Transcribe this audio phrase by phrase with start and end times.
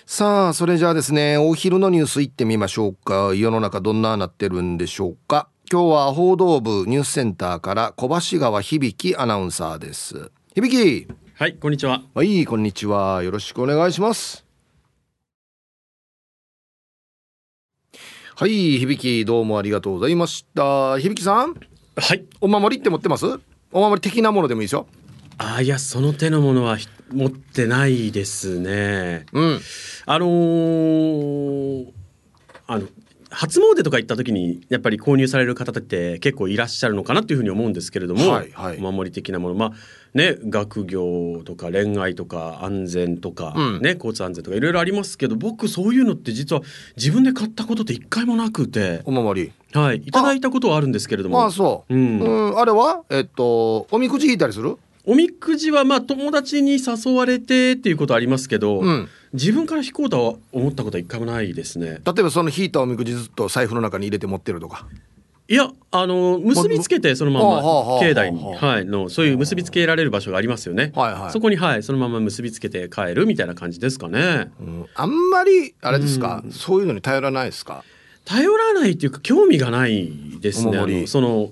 [0.06, 3.34] さあそれじゃあですねお昼のニュースいってみましょうか。
[3.34, 5.48] 世の中どんななってるんでしょうか。
[5.72, 10.32] 今日は報道部ニュースセンターから小橋川響アナウンサーです。
[10.58, 12.02] 響はいこんにちは。
[12.16, 13.22] はいこんにちは。
[13.22, 14.44] よろしくお願いします。
[18.36, 20.98] はい響どうもありがとうございました。
[20.98, 21.54] 響さん？
[21.96, 22.26] はい。
[22.42, 23.28] お守りって持ってます？
[23.72, 24.88] お守り的なものでもいいですよ。
[25.38, 26.80] あいやその手のものは
[27.12, 29.28] 持ってないですね。
[29.34, 29.60] うん、
[30.08, 31.92] あのー、
[32.66, 32.88] あの
[33.30, 39.54] 初詣とか行った時にやっぱり購入される方って結構いらっしゃるのかなというふうに思うんですけれども、はいはい、お守り的なもの。
[39.54, 39.74] まあ
[40.18, 46.62] ね学業とか恋愛とか安全とか、うん、ね交通安全とかいろいろありますけど僕そういうのって実は
[46.98, 49.02] 自分で買ったことって一回もなくて。
[49.06, 49.52] お守り。
[49.74, 49.98] はい。
[49.98, 51.46] いただいたことはあるんですけれども。
[51.46, 53.04] あそう、うん、うん、あれは？
[53.10, 54.78] えっとおみくじ引いたりする？
[55.06, 62.02] おみくじはまあ友達に誘われてっていうことありますけど、うん、自分から引こうとは思ったことは一回もないですね。
[62.06, 64.86] 例えばその引いたおみくじずっと財布の中に入れて持ってるとか
[65.50, 67.62] いやあの結びつけてそのまま
[68.02, 77.84] 境内に、はい、のそういう結びつけられる場所がありますよね、はいはい、そこに、はい、そのまま結びつけて帰るみたいな感じですかね、うん、あんまりあれですか、うん、そういうのに頼らないですか？
[78.26, 81.08] 頼らないっていうか興味がないですね。
[81.08, 81.50] その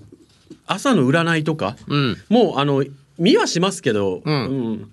[0.67, 2.83] 朝の占いとか、うん、もうあの
[3.17, 4.91] 見はしますけど、うん、うん、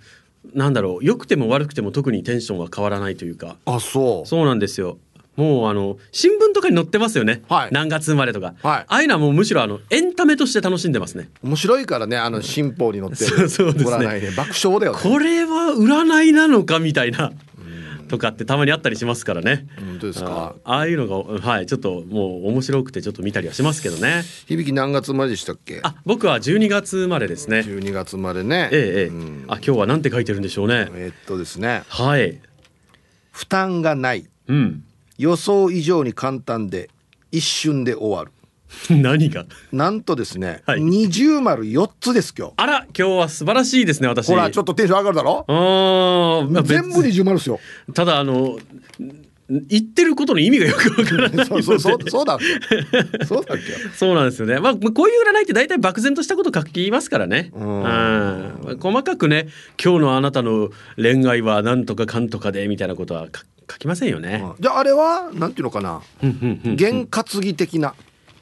[0.55, 3.57] なんだろう良くても悪くても特にテンションは変わらないというか。
[3.65, 4.29] あそう。
[4.29, 4.99] そうなんですよ
[5.37, 17.33] もうあの新聞とかに載ってますよね、はい、何月生まれとか、はい、ああいうのはもうむしろあのエンタメとして楽しんでますね面白いからねあの新報に載ってるそうですね、ね、爆笑だよ、ね、これは占いなのかみたいな
[18.09, 19.67] とかってたまにあったりしますからね。
[19.79, 20.55] 本当ですか？
[20.65, 24.23] ああいうのがはいちょっともう面白くてちょっと見たりはしますけどね。
[24.47, 25.81] 響き何月生まれでしたっけ？
[25.83, 27.61] あ僕は12月生まれですね。
[27.61, 28.69] 12月生まれね。
[28.71, 29.07] ええええ。
[29.07, 30.91] うん、あ今日はなんて書いてるんでしょうね。
[30.93, 31.85] えー、っとですね。
[31.89, 32.39] はい。
[33.31, 34.29] 負担がない。
[34.47, 34.85] うん。
[35.23, 36.91] 予想以上に簡単で
[37.31, 38.33] 一瞬で終わる。
[38.91, 39.45] 何が？
[39.71, 42.55] なんとですね、はい、二重丸四つです今日。
[42.57, 44.27] あら今日は素晴らしいですね私。
[44.27, 45.45] ほらちょっとテンション上がるだろ？
[45.47, 47.61] あ、まあ、全部二重丸ですよ。
[47.95, 48.59] ただあの
[49.69, 52.39] 言ってることの意味がよくわからない そうそうそうそうだ。
[53.27, 53.63] そうだっけ
[53.95, 54.59] そうなんですよね。
[54.61, 57.51] まあこういう占いって大体漠然としたこと書きますからね。
[57.55, 58.79] うん。
[58.81, 59.49] 細かくね
[59.83, 63.29] 今日のあなたの恋愛はなんとかかんとかでみたいなことは
[63.71, 66.03] 書きませんよね、じゃああれはなんていうのかな。
[66.77, 67.95] 験担ぎ的な。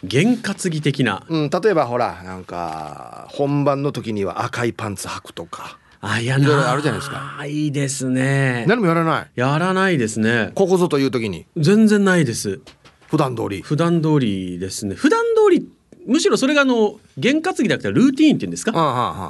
[0.06, 7.44] 験担ぎ的な、うん、例えばほらなんか本番の時には赤いパンツ履くとかあいやいろいろあるじゃないですか。
[7.47, 8.65] いいですね。
[8.66, 9.27] 何もやらない？
[9.34, 10.50] やらないですね。
[10.55, 11.47] ここぞという時に？
[11.56, 12.61] 全然ないです。
[13.09, 13.61] 普段通り。
[13.61, 14.94] 普段通りですね。
[14.94, 15.69] 普段通り
[16.06, 18.72] むしろそれがあの験担ぎじゃなくてルーティーンっていうんですか？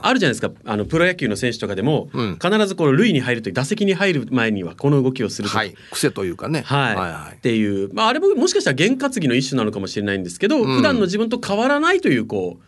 [0.05, 0.53] あるじゃないですか。
[0.65, 7.37] あのプロ野球の選手とかでも、うん、必ずこの塁に入ると打席に入る前にはこの動きをするとはい、癖というかね、はい、はいはい。
[7.37, 12.65] っていう、まあ、あれももしかしたら験担ぎの一種なのかもしれないんですけど、うん、普段の自分と変わらないというこう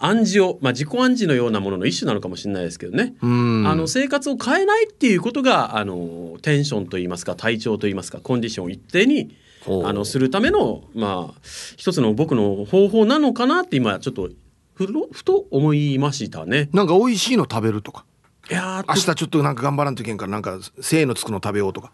[0.00, 9.36] 暗示を、まあ、自己暗示のようなものの一種なのかもしれないですけどね、あの生活を変えないっていうことがあのテンションといいますか体調といいますかコンディションを一定に
[9.84, 11.40] あのするためのまあ
[11.76, 14.30] 一つの僕の方法なのかなって今ちょっと
[14.74, 16.70] ふふと思いましたね。
[16.72, 18.06] なんか美味しいの食べるとか。
[18.50, 21.92] いや明日ちょっとなんか頑張らんといけんからなんか精のつくの食べようとか。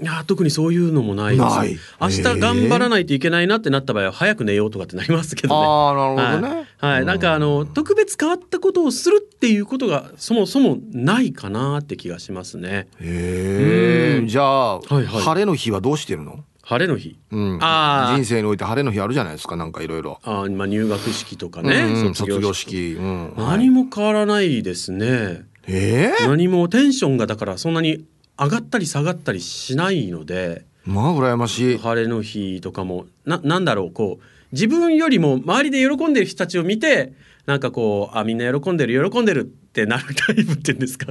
[0.00, 1.56] いや特にそういうのもないです。
[1.56, 1.78] ない。
[2.00, 5.66] 明日頑張らないといけないなってなった場合は早く寝ようとかってなりますけどね。
[5.66, 7.04] ああなるほどね、はい、はい。
[7.04, 12.88] なんかあの特別変わったことをするっていうことがそもそもないかなって気がしますね。
[13.00, 15.06] へえじゃあ、はいはい。
[15.06, 18.16] 晴れの日はどうしてるの、晴れの日、うん、あー。
[18.16, 20.18] 人生において晴れの日あるじゃないですかなんかいろいろ。
[20.24, 22.96] あーまあ入学式とかね、うん卒業式。
[22.98, 23.34] うん。
[23.36, 25.44] 何も変わらないですね。
[25.66, 28.04] ええ何もテンションがだからそんなに
[28.38, 31.78] 上がったり下がったりしないのでまあ羨ましい。
[31.78, 33.06] 晴れの日とかも。
[33.24, 37.12] ななんだろうこう自分よりも周りで喜んでる人たちを見て
[37.46, 41.06] なんかこうあみんな喜んでる喜んでるってなるタイプっていうんですか。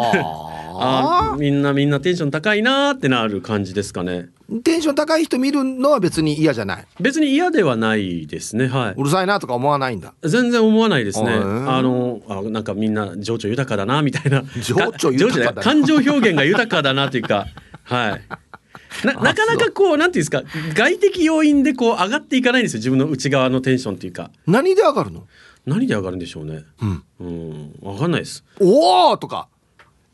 [0.00, 1.32] あ。
[1.32, 4.12] あみんなみんなテンション高いなーってなる感じですかね。
[4.12, 6.86] ーテンション高い人見るのは別に嫌じゃない？
[7.00, 8.66] 別に嫌ではないですね。
[8.66, 8.94] はい。
[8.96, 10.14] うるさいなとか思わないんだ？
[10.22, 11.30] 全然思わないですね。
[11.32, 14.42] あのあなんかみんな情緒豊かだなみたいな。
[14.62, 17.46] 情緒豊か感情表現が豊かだなというか。
[17.84, 19.06] はい。
[19.06, 20.42] ななかなかこうなんていうんですか？
[20.74, 22.78] 外的要因でこう上がっていかないんですよ。
[22.78, 24.30] 自分の内側のテンションっていうか。
[24.46, 25.26] 何で上がるの？
[25.66, 26.64] 何で上がるんでしょうね。
[26.80, 27.04] うん。
[27.20, 27.74] うん。
[27.82, 28.42] わかんないです。
[28.58, 29.48] おおとか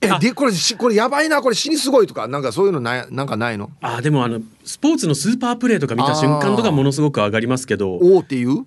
[0.06, 0.18] えあ。
[0.18, 3.70] でこれしこれやばいなこれ死にすごいとかなんかそういうのないなんかないの？
[3.80, 7.92] あでもあのスポーツのスーパープレーとか見た瞬間とかものすごく上がりますけど。
[7.94, 8.66] おおっていう、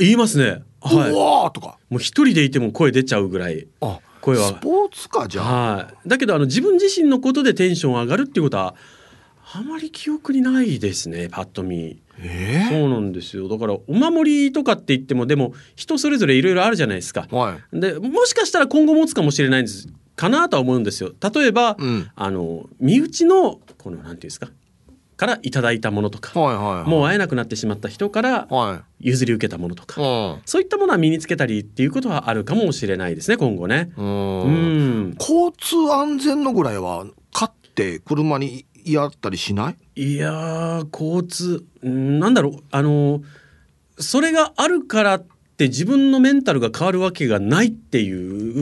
[0.00, 0.62] 言いますね。
[0.80, 1.12] はい。
[1.12, 1.78] おおとか。
[1.90, 4.48] もう一人でいても声出ちゃうぐらいあ声は。
[4.48, 5.76] スポーツかじゃあ。
[5.76, 8.74] はい、だけどあの自分自身のことでテンション上がるっていうことは
[9.52, 12.00] あまり記憶にないですねパッと見。
[12.18, 13.48] えそうなんですよ。
[13.48, 17.26] だからお守りとかって言ってもでも人それぞれいろいろあるじゃないですか。
[17.28, 17.80] ー、はい。
[17.80, 21.12] でもしかしたら今後持つかもしれないんですかなとは思うんですよ。
[21.34, 22.10] 例えば、うん。
[22.14, 24.48] あの身内のこのなんていうんですか？
[25.16, 26.88] からいただいたものとか、はいはいはい。
[26.90, 30.08] もう会えなくなってしまった人からは譲り受けたものとか、いう
[30.38, 30.42] ん。
[30.44, 33.92] そういったものは身につけたりっていうことはあるかもしれないですね今後ね。
[33.96, 35.10] ううん。
[35.10, 39.76] ん交通安全のぐらいは買って車にやったりしない？
[40.02, 42.62] いやー交通んなんだろう。
[42.72, 43.22] あの
[43.98, 45.22] それがあるから
[45.54, 48.12] って自分のメンタルが変わるわけがないってい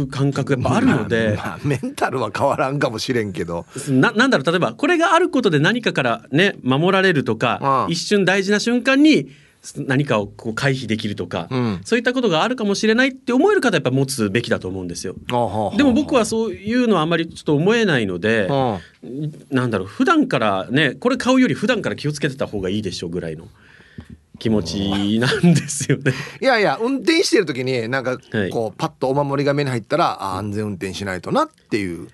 [0.02, 3.64] う感覚やっぱあるので、まあまあメンタルは変わらんかもしれんけど。
[3.88, 9.30] ななんだろう例えばこれがあることで何かからね守られるとか、うん一瞬大事な瞬間に
[9.76, 11.80] 何かをこう回避できるとか、うん。
[11.82, 15.14] そういったことがあるかもしれないって思える方はやっぱ持つべきだと思うんですよ。
[15.78, 23.48] でも僕はそういうのはあんまりちょっと思えないので、うんなんだろう普段からねこれ買うより普段から気をつけてた方がいいでしょうぐらいの
[24.42, 26.12] 気持ちなんですよね。
[26.40, 28.50] いやいや運転してる時になんかはい。
[28.50, 32.08] こうパッとお守りが目に入ったらあ安全運転しないとなっていう。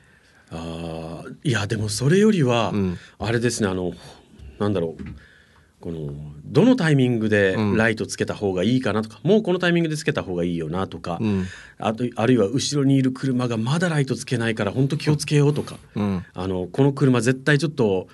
[0.51, 2.99] あーいやでもそれよりは、うん。
[3.19, 3.93] あれですねあの
[4.59, 5.03] なんだろう。
[5.81, 6.13] この
[6.45, 7.77] どのタイミングでうん。
[7.79, 11.47] ライトつけた方がいいかなとか、もうこのタイミングでつけた方がいいよなとか、うん。
[11.79, 16.25] あとあるいは後ろにいる車がまだライトつけないから本当気をつけようとか、うん。
[16.35, 18.09] あのこの車絶対ちょっと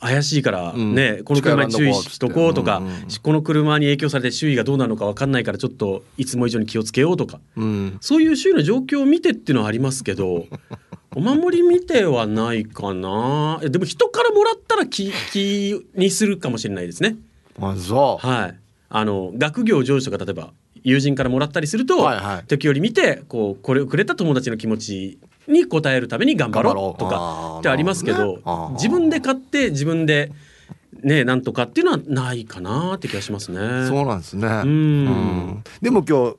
[0.00, 0.94] 怪しいからうん。
[0.94, 7.40] ね、この車に注意しとこうとか、近寄らんうっつってこの車に影響されて周囲がどうなるのか分かんないからちょっといつも以上に気をつけようとか。
[7.56, 7.98] うん。
[8.00, 10.46] そういう周囲の状況を見てっていうのはありますけど
[11.16, 13.60] お守り見てはないかな。
[13.62, 17.16] えでも人からもらったら気気にするかもしれないですね。
[17.60, 18.54] あそはい、
[18.88, 20.52] あの学業上司とか例えば
[20.84, 22.44] 友人からもらったりすると、はいはい。
[22.46, 25.18] 時折見てこうこれをくれた友達の気持ち
[25.48, 30.30] に応えるために頑張ろうとかってありますけど自分で買って自分で
[31.02, 33.58] ねなんとかっていうのはないかなって気がしますね。
[33.58, 34.46] うそうなんですね。
[34.46, 34.50] ん。
[34.50, 35.64] うん。
[35.80, 36.36] でも今日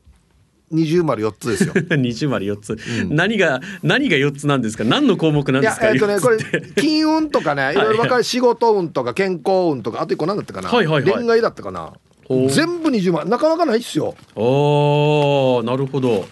[0.72, 1.74] 二重丸四つですよ。
[1.98, 2.78] 二十丸四つ、
[3.10, 4.84] 何が何が四つなんですか？
[4.84, 5.88] 何の項目なんいですか？
[5.88, 6.38] やえっとねこれ
[6.76, 10.69] 金運とかねいろいろ分かる仕事運とか健康運とかあと一個何だったかな？
[10.69, 11.14] はいはいはい。
[11.24, 11.94] 恋愛だったかな？
[12.30, 14.16] 全部二重丸なかなかないっすよ。
[14.36, 16.26] おーなるほど。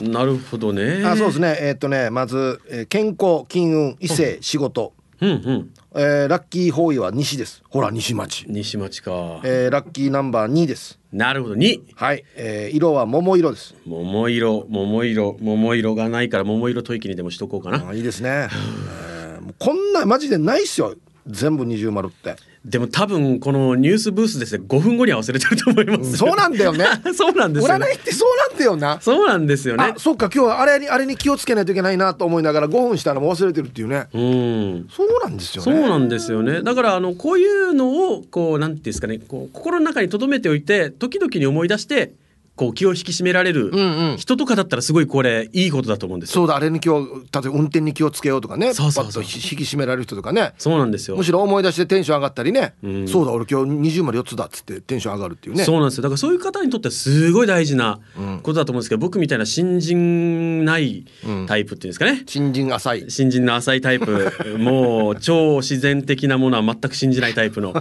[0.00, 0.12] うん。
[0.12, 1.02] なるほどね。
[1.04, 1.56] あそうですね。
[1.60, 4.92] えっとねまずえー健康金運異性仕事。
[5.22, 5.70] うんうん。
[5.94, 7.62] えーラッキー方位は西です。
[7.70, 8.44] ほら西町。
[8.46, 9.40] 西町か。
[9.44, 10.98] えーラッキーナンバー2です。
[11.12, 11.54] なるほど。
[11.54, 11.82] 二。
[11.94, 13.74] はい、えー色は桃色です。
[13.86, 14.66] 桃色。
[14.68, 15.36] 桃色。
[15.40, 17.88] 桃色がないから桃色吐息にでもしとこうかな。
[17.88, 20.94] あいいですね、えーこんなマジでないっすよ
[21.26, 26.16] 全部二重丸ってでも多分このニュースブースですね5分後には忘れてると思います。
[26.16, 27.86] そうなんだよね そうなんですよ、占ね。
[27.86, 29.98] いってそうなんだよなそうなんですよねあ。
[29.98, 34.86] そっか今日はあれにあれに気をつけないといけないなと思いながら5分したらもう忘れてるっていうねうん。
[34.90, 36.62] そうなんですよねそうなんですよね。
[36.62, 42.12] だからあのこういうのをこうなんていうんですかね、こう心の中に留めておいて時々に思い出して
[42.54, 43.72] こう気を引き締められる
[44.18, 46.34] 人とかだったらすごいこれいいことだと思うんですよ。
[46.34, 48.74] そうだあれに気を例えば運転に気をつけようとかね。
[48.74, 49.22] そうそうそう。
[49.22, 50.52] 引き締められる人とかね。
[50.58, 51.16] そうなんですよ。
[51.16, 51.24] む。
[51.24, 52.74] しろ思い出してテンション上がったりね、
[53.06, 55.64] そうだ俺今日二重丸4つだっつってテンション上がるっていうね。
[55.64, 56.02] そうなんですよ。
[56.02, 58.00] だからそういう方にとってはすごい大事な
[58.42, 61.06] ことだと思うんですけど、僕みたいな新人ない
[61.46, 63.10] タイプっていうんですかね、新人浅い。
[63.10, 64.30] 新人の浅いタイプ。
[64.58, 67.72] もう超自然的なものは全く信じないタイプの。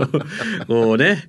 [0.68, 1.24] もうね。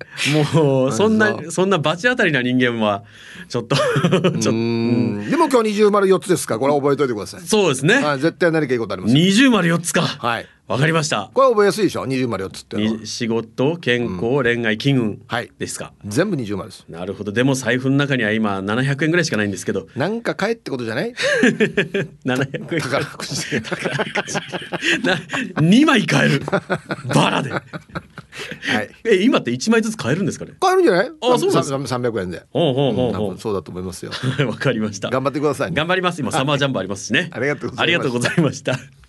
[0.54, 3.04] もうそんなそんな罰当たりな人間は
[3.48, 5.30] ちょっとちょっとうん。
[5.30, 6.54] でも今日二重丸4つですか？
[6.54, 7.96] らこれは覚えておいてください、そうですね。
[8.02, 10.02] はい、絶対何かいいことあります二重丸四つか。
[10.02, 11.28] はいわかりました。
[11.34, 12.06] これ覚えやすいでしょ？
[12.06, 15.50] 二重丸4つって仕事健康、恋愛金運はい。
[15.58, 16.84] ですか、全部二重丸です。
[16.88, 17.32] なるほど。
[17.32, 19.88] でも財布の中には今700円ぐらいしかないんですけど。
[19.96, 21.12] なんか買えってことじゃない？
[22.24, 22.80] 700円。
[22.80, 23.50] 宝くじ。
[23.50, 25.16] でな
[25.60, 26.42] 2枚買える。
[27.12, 27.50] バラで。
[27.50, 27.62] はい。
[29.04, 30.52] え今って1枚ずつ買えるんですかね？
[30.60, 31.06] 買えるんじゃない？
[31.08, 31.76] あそうなんですか。
[31.76, 32.44] 300円で。
[32.50, 34.12] ほうほうほうほ多分そうだと思いますよ。
[34.38, 35.10] う わかりました。
[35.10, 35.76] 頑張ってくださいね。
[35.76, 36.20] 頑張ります。
[36.22, 37.28] 今サマージャンボありますしね。
[37.34, 39.01] ありがとうございましたありがとうござ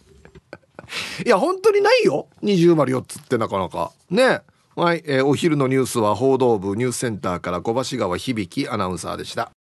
[1.25, 2.27] いや本当にないよ。
[2.41, 3.91] 二重丸4つってなかなか。
[4.09, 4.41] ね。
[4.75, 9.51] はい、えーお昼のニュースは報道部ニュースセンターから小橋川響アナウンサーでした。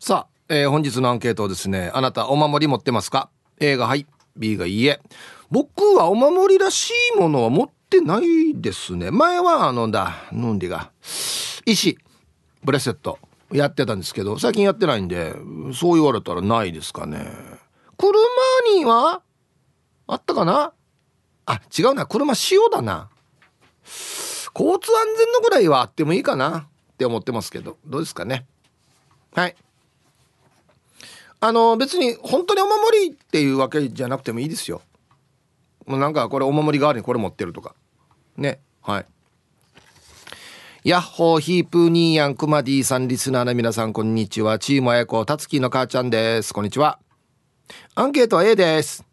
[0.00, 4.06] さあ、えー本日のアンケートをですねあなたお守り持ってますか？A がはい。
[4.36, 5.00] B がいいえ。
[5.50, 9.10] 僕はお守りらしいものは持ってないですね。
[9.10, 10.90] 前はあのだ飲んでが。
[11.66, 11.98] 石
[12.64, 13.18] ブレスレット
[13.52, 15.34] やってたんですけど最近やってないんで
[15.74, 17.57] そう言われたらないですかね。
[17.98, 18.12] 車
[18.76, 19.22] には
[20.06, 20.72] あったかな？
[21.46, 22.06] あ違うな。
[22.06, 23.10] 車塩だな。
[24.54, 26.68] 交通安全のぐらいはあってもいいかな。
[26.92, 27.76] って思ってますけど。
[27.84, 28.46] どうですかね？
[29.34, 29.56] はい。
[31.40, 34.80] あの別に本当にお守りっていうわけじゃなくてもいいですよ。
[35.86, 37.74] もうなんかこれお守り代わりにこれ持ってるとか。
[38.36, 38.60] ね。
[38.82, 39.06] はい。
[40.84, 44.58] ヤッホーヒープーニーヤンクマディさんリスナーの皆さんこんにちは。
[44.58, 46.54] チームあやこたつきの母ちゃんです。
[46.54, 47.00] こんにちは。
[47.94, 49.04] アンケートは A です。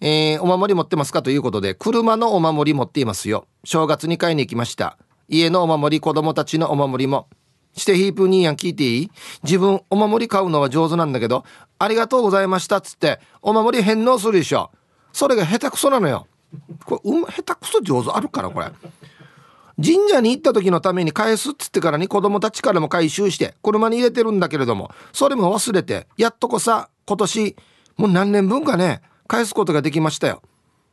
[0.00, 3.46] えーお守り持ってますかということで車のお守り持っていますよ。
[3.64, 4.98] 正月に買いに行きました。
[5.28, 7.28] 家のお守り子供たちのお守りも。
[7.74, 9.10] してヒープニーヤン聞いていい？
[9.42, 11.44] 自分お守り買うのは上手なんだけど
[11.78, 14.70] ありがとうございましたっつってお守り返納するでしょ。
[15.12, 16.26] それが下手くそなのよ。
[16.84, 18.66] これ、うん、下手くそ上手あるからこれ。
[19.76, 27.56] 神社に行った時のために返すっつってからに子供たちからも回収して車に入れてるんだけれどもそれも忘れてやっとこさ今年
[27.96, 30.42] もう何年分かね返すことができましたよ。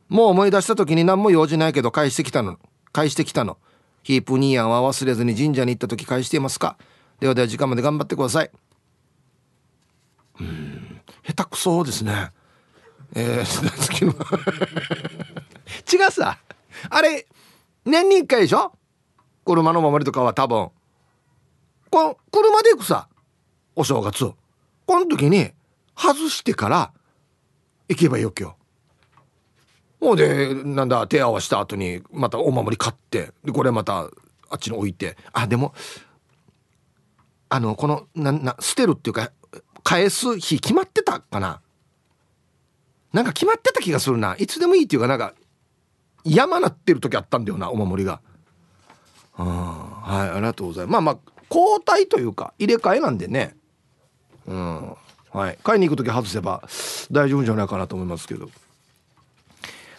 [0.08, 2.58] もう思い出した時に何も用事ないけど返してきたの。
[2.92, 3.58] 返してきたの。
[4.02, 6.76] ヒープニーヤンは忘れずに神社に行った時返していますか。
[7.20, 8.50] ではでは時間まで頑張ってください。
[10.40, 12.32] うん下手くそですね。
[13.14, 14.06] えー、
[15.96, 16.38] 違うさ。
[16.90, 17.26] あれ
[17.84, 18.72] 年に1回でしょ？
[19.44, 20.70] 車の守りとかは多分。
[21.90, 23.08] この車で行くさ。
[23.76, 24.30] お正月
[24.86, 25.50] この時に
[25.96, 26.92] 外してから
[27.88, 28.56] 行けばいいわけよ。
[30.00, 34.10] もうでなんだ手合わした後にまたお守り買ってでこれまた
[34.50, 35.16] あっちに置いて。
[35.32, 35.74] あでも
[37.48, 39.30] あのこのなな捨てるっていうか
[39.82, 41.60] 返す日決まってたかな？
[43.12, 44.34] なんか決まってた気がするな。
[44.38, 45.34] いつでもいいっていうかなんか
[46.24, 48.20] 山なってる時あったんだよなお守りが。
[49.38, 50.92] うんはいありがとうございます。
[50.92, 53.56] まあまあ交代というか入れ替えなんでね。
[54.46, 54.96] うん。
[55.34, 55.58] はい。
[55.64, 56.62] 買いに行く時外せば
[57.10, 58.48] 大丈夫じゃないかなと思いますけど。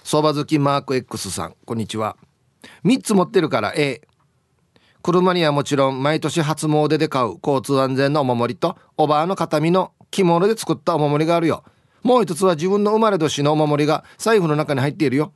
[0.02, 2.16] 相場好きマーク X さんこんにちは。
[2.86, 4.02] 3つ持ってるから A
[5.02, 11.66] 車にはもちろん毎年初詣で買う交通安全のお守りとおばあの形見の着物で作ったお守りがあるよ。
[12.02, 15.34] もう一つは自分の生まれ年のお守りが財布の中に入っているよ。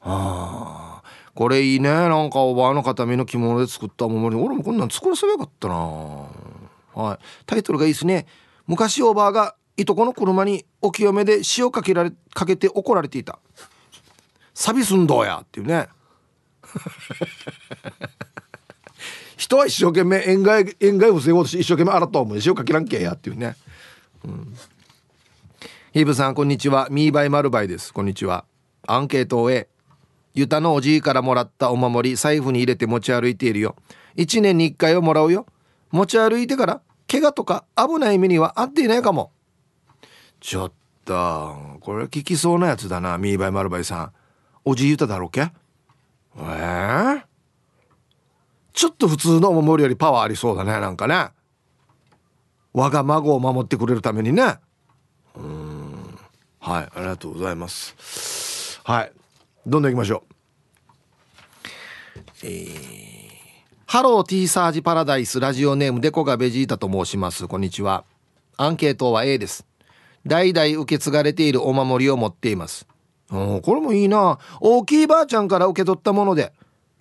[0.00, 1.36] あー。
[1.36, 4.42] これいいねなんかおばあの形見の着物で作ったお守り。
[4.42, 5.76] 俺もこんなん作らせばよかったな。
[6.94, 7.18] はい。
[7.46, 8.26] タイトルがいいですね。
[8.66, 13.38] 昔おばあがいとこの車にお清めで塩かけられかけて怒られていた。
[14.54, 15.88] 錆びすんどうやっていうね。
[19.36, 23.54] 人は一生懸命塩害塩害を防ごうとして一生懸命洗った思う塩かけらんけやっていうね、
[24.24, 24.56] うん、
[25.92, 26.88] ヒブさんこんにちは。
[26.90, 27.92] ミーバイマルバイです。
[27.92, 28.46] こんにちは。
[28.86, 29.68] アンケートを A
[30.34, 33.76] ユタのおじいからもらったお守り財布に入れて持ち歩いているよ。
[34.16, 35.46] 1年に1回をもらうよ。
[35.90, 39.32] 持ち歩いてから怪我とか危ない目には遭っていないかも。
[40.40, 40.72] ちょっ
[41.04, 44.12] とこれ聞きそうなやつだなミーバイマルバイさん。
[44.64, 45.52] おじいユタだろうけ？
[46.38, 47.22] えー、
[48.72, 51.30] ちょっと普通のお守りよりパワーありそうだねなんかね。
[52.72, 54.58] 我が孫を守ってくれるためにね。
[55.36, 56.18] うん。
[56.58, 58.80] はいありがとうございます。
[58.84, 59.12] はい
[59.66, 60.34] どんどん行きましょう。
[62.42, 63.15] えー、
[63.88, 67.46] ハロー T サージパラダイスラジオネームデコがベジータと申します。
[67.46, 68.02] こんにちは。
[68.56, 69.64] アンケートは A です。
[70.26, 72.88] 代々受け継がれているお守りを持っています。
[73.28, 74.40] これもいいな。
[74.60, 76.52] 大きいばあちゃんから受け取ったもので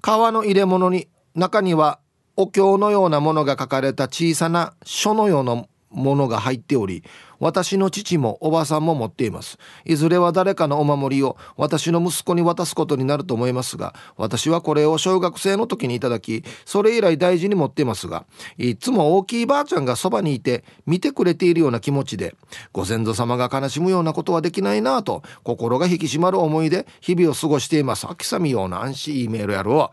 [0.02, 1.98] 革の入れ物に中には
[2.38, 5.66] お経のようなものが書かれた小さな書のような
[5.96, 7.04] ものが入っており
[7.40, 9.58] 私の父もおばさんも持っています。
[9.84, 18.26] いずれは誰かのお守りを私の息子に渡すことになると思いますが私はこれを小学生の時にいただきそれ以来大事に持っていますが
[18.58, 22.36] いつも大きいばあちゃんがそばにいて見てくれているような気持ちで
[22.72, 28.08] ご先祖様が悲しむようなことはできないなぁと心が引き締まる思いで日々を過ごしています。
[28.10, 29.92] 秋さみような安心いいメールやろ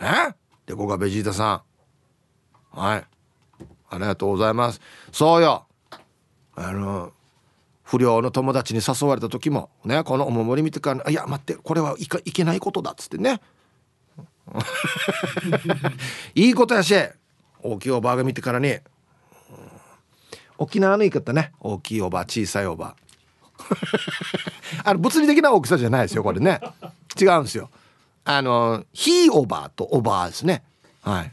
[0.00, 0.04] う。
[0.04, 0.34] え？
[0.66, 1.62] でこがベジータさ
[2.74, 2.78] ん。
[2.78, 3.04] はい。
[3.90, 4.80] ありがとうございます。
[5.12, 5.66] そうよ。
[6.54, 7.12] あの
[7.82, 13.40] 不良の友達に誘われた時もねこのお守り見てから「いや待ってこれはいかいけないことだ」っつってね。
[16.34, 16.94] いいことやし
[17.62, 18.78] 大きいおばあが見てからに、
[20.58, 21.52] 沖縄の言い方ね。
[21.60, 22.96] 大きいおば小さいおば。
[24.82, 26.60] あ あの物理的な大きさじゃないですよこれね。
[27.20, 27.70] 違うんですよ。
[28.24, 30.62] あのひいおばあとおばあですね。
[31.02, 31.32] はい。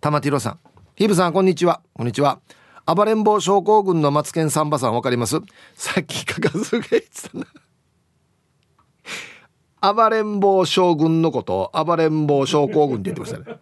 [0.00, 0.58] 玉ティロさん。
[0.96, 1.80] ヒブさんこんにちは。
[1.92, 2.38] こんにちは。
[2.86, 5.40] 暴れん坊症候群のマツケンサンバさんわかります？
[5.74, 7.36] さっきかかずが言ってた
[9.82, 13.58] な暴れん坊将軍のことを暴れん坊症候群って言ってましたね。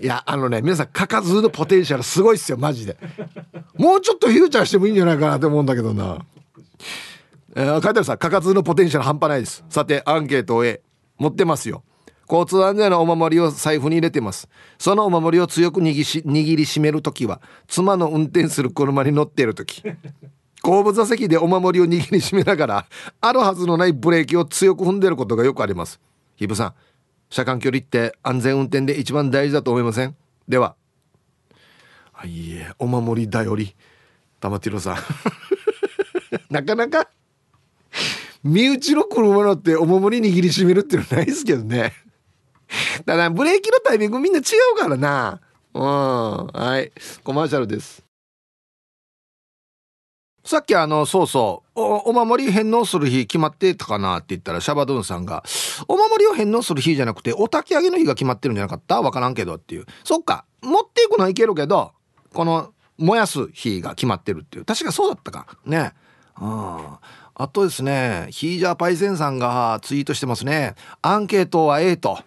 [0.00, 2.96] いやあのね皆さんかかずのポテンシャルすごいっすよマジで。
[3.76, 6.26] もうちょっとフューチャーしてもいいんじゃないかなって思うんだけどな。
[7.54, 9.64] えー、書いてあるさかかずのポテンシャル半端ないです。
[9.68, 10.82] さてアンケートを A
[11.18, 11.84] 持ってますよ。
[12.30, 14.48] 交通安全のお守りを財布に入れてます。
[14.78, 19.82] そのお守りを強く握りし握りしめる時は妻の運転する車に乗っている時。
[20.62, 22.86] 後部座席でお守りを握りしめながら
[23.20, 25.98] あるはずのないブレーキを強く踏んでることがよくあります。
[26.36, 26.74] ひぶさん
[27.30, 30.14] 車間距離って安全運転で一番大事だと思いません？
[30.48, 30.76] では。
[32.12, 33.74] あいいえお守りだより。
[34.40, 34.96] 玉ティロさん。
[36.52, 37.08] なかなか。
[38.42, 41.92] 身内の車乗ってお守り握りしめるっていうのはないですけどね。
[43.06, 44.42] だからブレーキのタイミングみんな違
[44.74, 45.40] うからな。
[45.74, 45.82] うん。
[45.82, 46.92] はい。
[47.22, 48.02] コマーシャルです。
[50.42, 51.80] さっきあのそうそう。
[51.80, 55.44] お守り返納する日決まってたかなって言ったらシャバドゥンさんが
[55.86, 59.00] お守りを返納する日じゃなくてお焚き上げの日が決まってるんじゃなかった？
[59.00, 59.86] わからんけどっていう。
[60.02, 60.44] そっか。
[60.62, 61.92] 持っていくのはいけるけど
[62.32, 64.64] この燃やす日が決まってるっていう。
[64.64, 65.46] 確かそうだったか。
[65.64, 65.92] ね。
[66.40, 66.86] うん。
[67.34, 70.74] あとですねヒージャーパイセンさんがツイートしてますね。
[71.02, 72.18] アンケートは A と。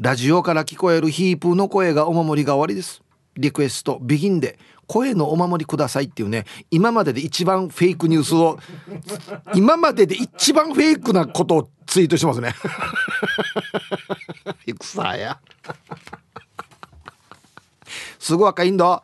[0.00, 3.02] ラジオから聞こえるヒープの声がお守りが終わりです。
[3.36, 8.58] リクエストビギンで声のお守りくださいっていうね今までで一番フェイクニュースを
[9.54, 12.54] 今までで一番フェイクなことをツイートしてますね。
[14.66, 15.38] 戦や。
[18.18, 19.02] すごい赤いんだ。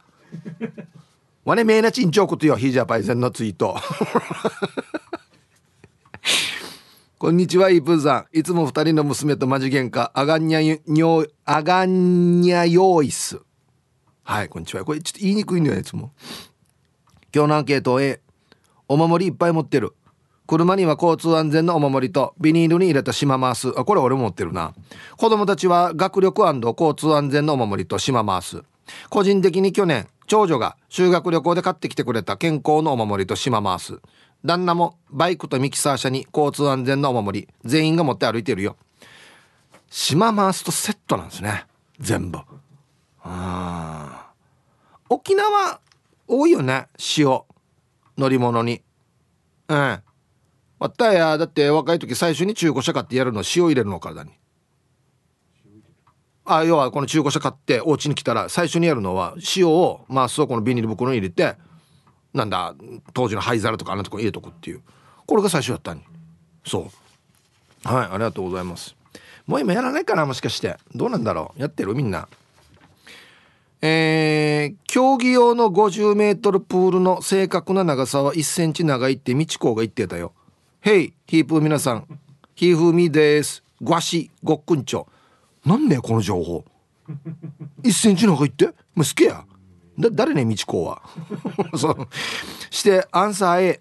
[1.44, 3.77] わねめいなちんちょうことよヒージャーパイセンのツイート。
[7.20, 8.38] こんにちは、イープーさん。
[8.38, 10.12] いつも二人の娘とマジ喧嘩。
[10.14, 13.40] アガンニャヨ、アガンニャヨイス。
[14.22, 14.85] はい、こんにちは。
[14.85, 16.12] これちょっと言いにくいんだよ、いつも。
[17.35, 18.20] 今日のアンケート A。
[18.87, 19.96] お守りいっぱい持ってる。
[20.46, 23.68] 車には交通安全のお守りとビニールに入れた島マース。
[23.76, 24.72] あ、これ俺も持ってるな。
[25.16, 28.62] 子供たちは学力交通安全のお守りと島マース。
[29.11, 34.00] 個人的に去年、長女が修学旅行で買ってきてくれた健康のお守りと島マース。
[34.44, 38.77] 旦那もバイクとミキサー車に交通安全のお守り全員が持って歩いてるよ。
[39.90, 41.66] 島回すとセットなんですね。
[41.98, 42.38] 全部。
[43.22, 44.33] あ
[45.09, 45.81] 沖縄
[46.27, 46.88] 多いよね。
[47.16, 47.40] 塩
[48.16, 48.83] 乗り物に。
[49.68, 50.03] うん。
[50.79, 54.31] わったやだって若い時最初に中古車買ってやるの塩入れるの体に。
[56.44, 61.57] あ要はこの中古車買ってお家に来たら最初にやるのは塩を回すをこのビニール袋に入れて
[62.38, 62.74] なんだ
[63.12, 64.81] 当時の灰皿とかあんなとこ入れとくっていう。
[65.27, 66.01] これが最初だったに
[66.64, 66.90] そ
[67.85, 67.88] う。
[67.88, 68.94] はいありがとうございます。
[69.46, 70.77] もう今やらないかなもしかして。
[70.94, 71.61] どうなんだろう。
[71.61, 71.94] やってる？
[71.94, 72.29] みんな。
[73.81, 80.33] えー、競技用の 50m プールの正確な長さは1センチ長いってみちこが言ってたよ
[80.81, 82.07] 「ヘイヒープー皆さん。
[82.55, 83.62] ヒーフーミです。
[83.81, 85.07] ごわしごっくんちょ。
[85.64, 86.64] なんでこの情報。
[87.83, 88.66] 1センチ長いって？
[88.66, 89.44] もう好きや。
[89.98, 91.02] だ誰ねみちこは？
[91.76, 92.08] そう。
[92.70, 93.80] してアンサー A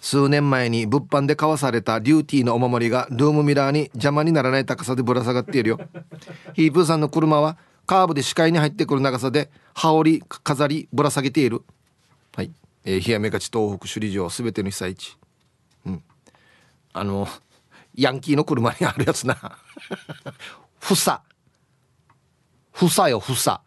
[0.00, 5.80] 数年前に物販で買わされたデューティーのお守りがルームミラーに邪魔にならない高さでぶら下がっているよ。
[6.54, 11.62] ヒープーさんの車はカーブで視界に入ってくる長さで羽織飾りぶら下げている。
[12.34, 12.52] はい、
[12.84, 15.16] えー、冷やめがち東北首里城すべての被災地。
[15.86, 16.02] うん。
[16.92, 17.28] あの
[17.94, 19.36] ヤンキーの車にあるやつな。
[20.80, 21.22] ふさ
[22.72, 23.62] ふさよふさ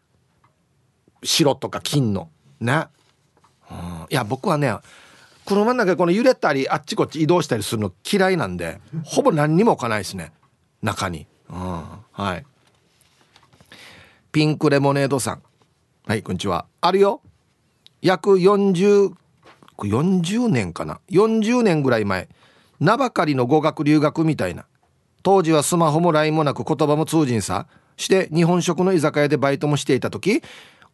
[1.25, 2.29] 白とか金の。
[2.59, 2.85] ね、
[3.69, 3.77] うん、
[4.09, 4.73] いや僕はね
[5.45, 10.31] 車の中でこの揺れたりあっちこっち移動したりするの嫌いなんでほぼ何にも置かないですね。
[10.81, 12.45] 中に、うん、はい。
[14.31, 15.43] ピンクレモネードさん。
[16.07, 16.65] はいこんにちは。
[16.81, 17.21] あるよ。
[18.01, 19.13] 約40
[19.77, 21.01] 40年かな。
[21.09, 22.29] 40年ぐらい前。
[22.79, 24.65] 名ばかりの語学留学みたいな。
[25.23, 27.67] 当時はスマホも LINE もなく言葉も通じんさ。
[27.97, 30.41] して日本食の居酒屋でバイトもしていた時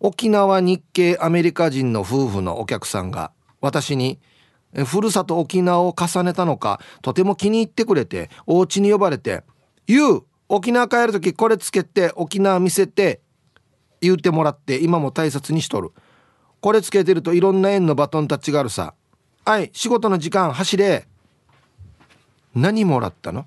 [0.04, 4.20] 沖縄日系アメリカ人の夫婦のお客さんが私に
[4.86, 9.44] ふるさと沖縄を重ねたのかとても気に入ってくれてお家に呼ばれて
[9.86, 13.22] 「ゆう沖縄帰る時これつけて沖縄見せて」
[14.02, 15.92] 言うてもらって今も大切にしとる。
[16.62, 18.96] これつけてるといろんな縁のバトンタッチがあるさ。
[19.46, 21.08] はい仕事の時間走れ。
[22.56, 23.46] 何もらったの？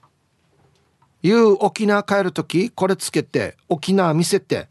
[1.22, 4.68] ゆう沖縄帰る時これつけて沖縄見せて。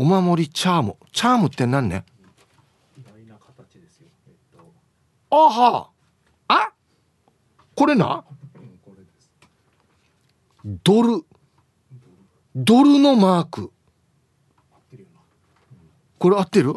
[0.00, 0.96] お守りチャーム。
[1.12, 2.06] チャームって何ね？
[5.28, 5.90] あは。
[6.48, 6.70] あ？
[7.74, 8.24] これな？
[10.64, 11.22] ドル。
[12.56, 13.70] ドルのマーク。
[16.18, 16.76] これ合ってる？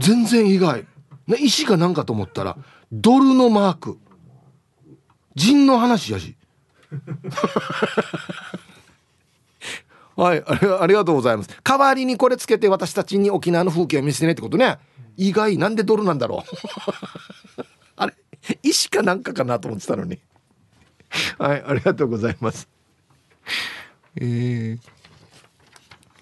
[0.00, 0.86] 全然意外。
[1.26, 2.56] な石かなんかと思ったら
[2.90, 3.98] ドルのマーク。
[5.34, 6.34] 人の話やし
[10.16, 11.50] はいありがとうございます。
[11.62, 14.78] 代わりにこれつけて私たちに沖縄の風景を見せてねってことね。
[15.16, 16.44] 意外なんでドルなんだろ
[17.58, 17.62] う。
[17.96, 18.14] あれ
[18.62, 20.18] 石かなんかかなと思ってたのに。
[21.38, 22.68] はいありがとうございます。
[24.16, 24.78] えー、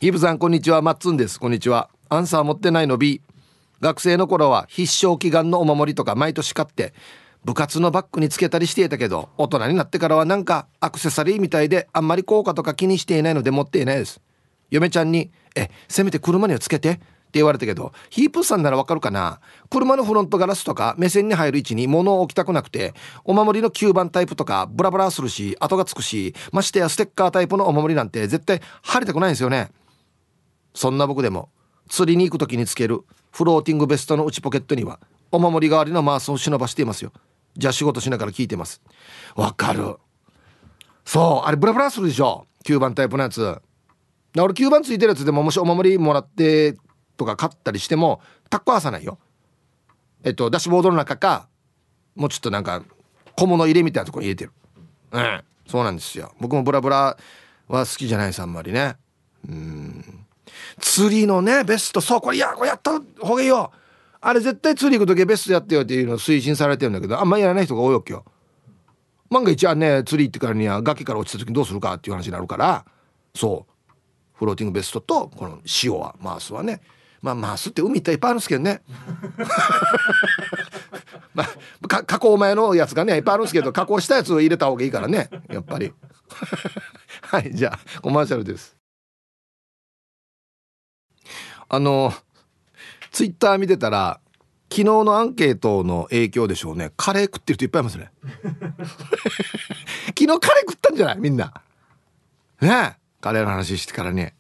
[0.00, 0.82] イブさんこんにちは。
[0.82, 1.40] マッツンです。
[1.40, 1.90] こんにちは。
[2.08, 3.22] アンサー持ってないの B
[3.80, 6.92] 学生の頃は必勝祈願のお守りとか毎年買って
[7.44, 14.20] 部活のバッグにつけたりしていたけど大人になってからはなんかアクセサリーみたいであんまり効果とか気にしていないので持っていないです。
[14.70, 19.40] 嫁ちゃんに「えせめて車にはつけて」って言われたけどヒープさんならわかるかな？
[19.70, 22.92] 車のフロントガラスとか目線に入る位置に物を置きたくなくて
[23.24, 29.70] お守りの9番タイプとかブラブラするし跡がつくしましてやステッカータイプのお守りなんて絶対貼りたくないんですよね。
[30.74, 31.48] そんな僕でも
[31.88, 33.00] 釣りに行く時につける
[33.32, 35.00] フローティングベストの内ポケットには
[35.32, 37.12] お守り代わりのマースを忍ばしていますよ。
[37.56, 38.80] じゃあ仕事しながら聞いてます。
[39.34, 39.96] わかる。
[41.04, 43.60] そうあれブラブラするでしょ？9番タイプのやつ。
[44.36, 46.76] 俺9番ついてるやつでももしお守りもらって
[47.16, 49.18] とか買ったりしてもタッコ合わさないよ。
[50.22, 51.48] えっとダッシュボードの中か
[52.14, 52.82] もうちょっとなんか
[53.36, 54.52] 小物入れみたいなとこに入れてる。
[55.12, 55.42] うん。
[55.66, 56.32] そうなんですよ。
[56.40, 57.16] 僕もブラブラ
[57.68, 58.96] は好きじゃないですあんまりね。
[59.48, 60.26] うん。
[60.80, 62.00] 釣りのねベスト。
[62.00, 63.72] そうこれいやこれやった方がいいよ。
[64.20, 68.24] あれ絶対釣り行く時ベストやってよっていうのを推進されてるんだけどあんまりやらない人が多いわけよ。
[69.30, 72.84] 万が一はね釣り行ってからには崖から落ちた時にどうするかっていう話になるから。
[73.34, 73.72] そう。
[74.34, 76.80] フローティングベストとこの塩はマースはね。
[77.22, 78.82] まあマースって海っていっぱいあるんですけどね。
[81.34, 81.48] まあ
[82.04, 85.30] 加工前のやつがねいっぱいあるんですけど加工したやつを入れた方がいいからね。
[85.48, 85.92] やっぱり。
[87.22, 88.76] はいじゃあコマーシャルです。
[91.68, 92.12] あの
[93.10, 94.20] ツイッター見てたら
[94.70, 96.92] 昨日のアンケートの影響でしょうね。
[96.96, 98.10] カレー食ってる人いっぱいいますね。
[100.16, 101.18] 昨日カレー食ったんじゃない？
[101.18, 101.52] みんな。
[102.60, 102.96] ね。
[103.20, 104.34] カレーの話してからね。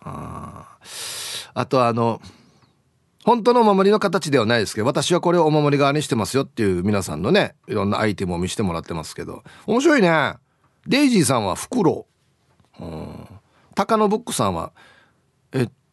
[0.00, 0.76] あ
[1.54, 2.20] あとあの
[3.24, 9.42] 本当のお守りの形ではないですけど私はこれをお守り側にしてますよっていう皆さんのねいろんなアイテムを見せてもらってますけど。
[9.66, 10.34] 面白いね。
[10.86, 12.06] デイジーさんは袋。
[12.80, 13.26] うん。
[13.74, 14.72] 高野ブックさんは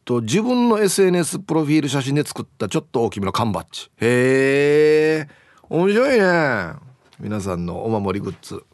[0.10, 3.92] と自分の SNS プロフィール写真で作ったちょっと大きめの缶バッジ。
[4.02, 5.28] へえ
[5.70, 6.74] 面白いね。
[7.20, 8.66] 皆さんのお守りグッズ。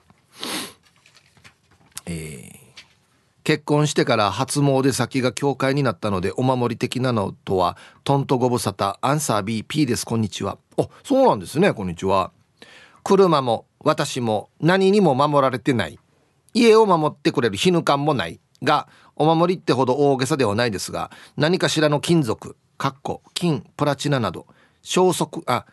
[2.05, 2.55] えー、
[3.43, 10.05] 結婚してから初詣先が教会になったのでお守り的なのとはトントご無沙汰アンサー BP です。
[10.05, 10.57] こんにちは。
[10.77, 11.73] あそうなんですね。
[11.73, 12.31] こんにちは。
[13.03, 15.99] 車も私も何にも守られてない。
[16.53, 18.39] 家を守ってくれる絹感もない。
[18.63, 24.45] がお守りってほど大げさではないですが何かしらの金属かっこ金プラチナなど
[24.81, 25.65] 消息あ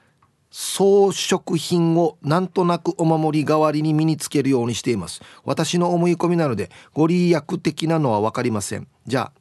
[0.53, 5.23] 装飾品をなんとなくお守り代わりに身につけるようにしています。
[5.45, 8.87] 私の思い込みなのでご利益的なのは分かりません。
[9.07, 9.33] じゃ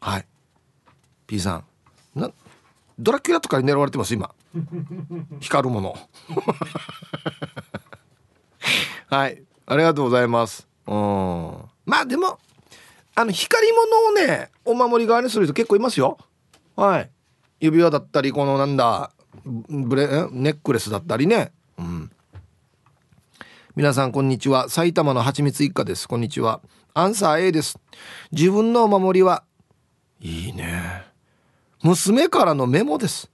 [0.00, 0.26] あはい。
[1.26, 1.64] P さん。
[2.18, 2.30] な
[2.98, 4.34] ドラキュラとかに狙われてます今。
[5.40, 5.94] 光るもの。
[9.08, 9.42] はい。
[9.66, 10.66] ありがとうございます。
[10.86, 10.94] うん。
[11.84, 12.38] まあでも
[13.16, 16.18] あの光り物をねお守り側にする人結構いますよ。
[16.76, 17.10] はい。
[17.60, 19.10] 指輪だったりこのなんだ
[19.68, 21.50] ブレネックレスだったりね。
[21.78, 22.10] うん。
[23.74, 24.68] 皆さんこんにちは。
[24.68, 26.06] 埼玉のはちみつ一家です。
[26.06, 26.60] こんにちは。
[26.92, 27.78] アンサー A です。
[28.32, 29.44] 自分のお守りは
[30.20, 31.06] いいね。
[31.82, 33.30] 娘からのメモです。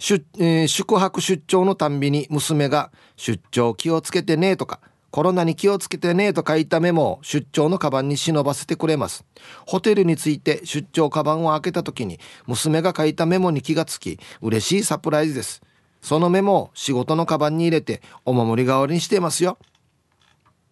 [0.00, 4.80] 出、えー、宿泊出張のたんびに娘が「出張気をつけてね」とか
[5.14, 9.24] 「コロナに気をつけてね」と書いたメモを出張のカバンに忍ばせてくれます。
[9.64, 15.62] ホテルに着いて出張カバンを開けた時に娘が書いたメモに気がつき嬉しいサプライズです。
[16.02, 19.56] そのメモを仕事のカバンに入れてお守り代わりにしていますよ。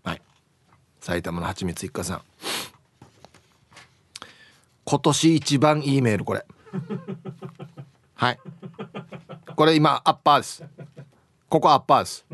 [0.02, 0.22] はい。
[1.00, 2.22] 埼玉のはちみつ一家さん。
[4.84, 6.44] 今年一番いいメールこれ。
[8.14, 8.40] はい。
[9.54, 10.64] これ今アッパーです。
[11.48, 12.26] ここアッパーです。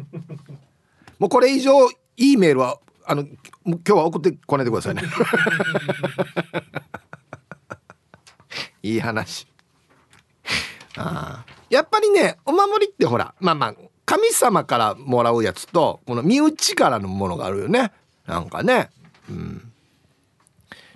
[1.18, 1.72] もうこれ以上
[2.18, 3.24] いいメールはあの
[3.64, 5.02] 今日は送ってこないでくださいね。
[8.82, 9.46] いい話。
[10.96, 17.92] あやっぱりねお守りってほらまあまあ神様からもらうやつとこの身内からのものがあるよね。
[18.26, 18.90] なんかね。
[19.30, 19.72] うん。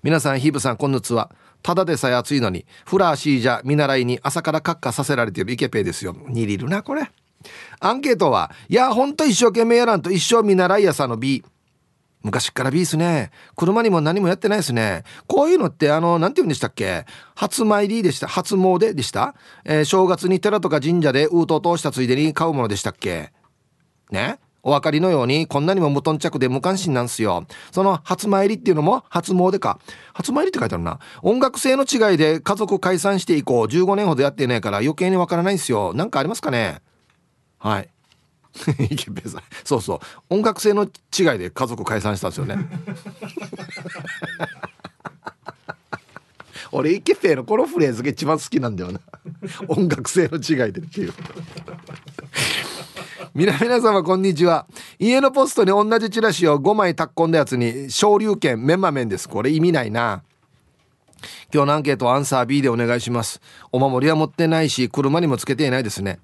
[0.02, 1.30] 皆さんヒーブさんこんにちは。
[1.62, 6.16] ただでさえ暑いのにフラーシーじゃ見習いに朝からカッカさせられてるイケペイですよ。
[6.28, 7.08] にりるなこれ
[7.80, 11.44] アンケートはいやほんと一生懸命やらんと一生見習いやさの B
[12.22, 13.32] 昔から B ですね。
[13.56, 15.02] 車にも何もやってないですね。
[15.26, 17.04] こういうのってあの何て言うんでしたっけ？
[17.34, 18.28] 初参りでした。
[18.28, 23.32] 初詣でした、えー、正月に寺とか神社でウートを通したついでに買うものでしたっけ？
[24.12, 24.38] ね？
[24.62, 27.44] お分かりのようにこんなにも無頓着で無関心なんすよ。
[27.72, 29.80] その初参りっていうのも初詣か。
[30.14, 31.00] 初参りって書いてあるな。
[31.22, 35.92] 音楽性の違いで家族解散して以降15年ほどやっていないから余計にわからないんすよ。
[35.94, 36.80] なんかありますかね？
[37.62, 37.88] はい。
[39.64, 40.00] そうそう。
[40.28, 42.58] 音楽性の違いで家族解散したんですよね。
[46.72, 49.00] 俺イケペイのこのフレーズが一番好きなんだよな。
[49.68, 51.12] 音楽性の違いでっていう。
[53.34, 54.66] 皆皆様こんにちは
[54.98, 60.22] 家のポストに同じチラシを5枚タッコんだやつに昇竜拳メンマ麺ですこれ意味ないな
[61.54, 66.18] 今日のアンケートアンサー B でお願いしますお守りは持ってないし車にもつけていないですね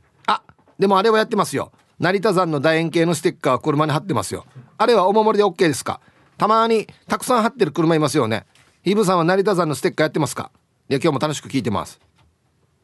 [0.78, 1.72] でもあれはやってますよ。
[1.98, 4.46] 成田山の楕円形のステッカーは車に貼ってますよ。
[4.76, 6.00] あれはお守りで OK ですか？
[6.36, 8.46] たまにたくさん貼ってる車いますよね。
[8.84, 10.52] ヒブさんは成田山のステッカーやってますか？
[10.88, 12.00] いや今日も楽しく聞いてます。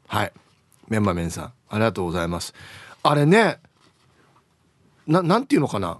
[0.08, 0.32] はい。
[0.88, 2.52] メンマメンさんありがとうございます。
[3.02, 3.58] あれね
[5.06, 5.98] ななんていうのかな？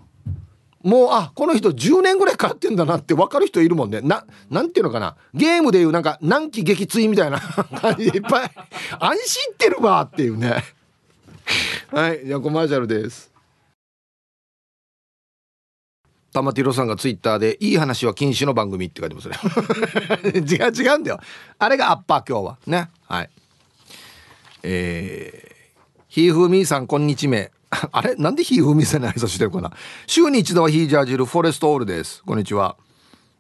[0.83, 4.01] もうあこの人10年ぐらいかかってんだなって分かる人いるもんね。
[4.01, 5.17] ななんていうのかな？
[5.33, 8.51] ゲームでいうなんか何期撃墜みたいな感じでいっぱい。
[8.99, 10.57] 安心ってるわっていうね。
[11.91, 13.31] はいじゃあコマーシャルです。
[16.33, 19.37] 玉ティロさんがツイッターで「いい話は禁止の番組」って書いてますね。
[20.35, 21.21] 違う違うんだよ。
[21.59, 22.59] あれがアッパー今日は。
[22.67, 22.91] ね。
[23.07, 23.31] はい。
[24.65, 27.53] えー、ひーふーみーさんこんにちめ。
[27.93, 28.17] あれ？
[28.17, 29.73] なんで火踏みせない挨拶してるかな？
[30.09, 32.23] 週に一度は火ジャージるフォレストオールです。
[32.25, 32.77] こんにちは。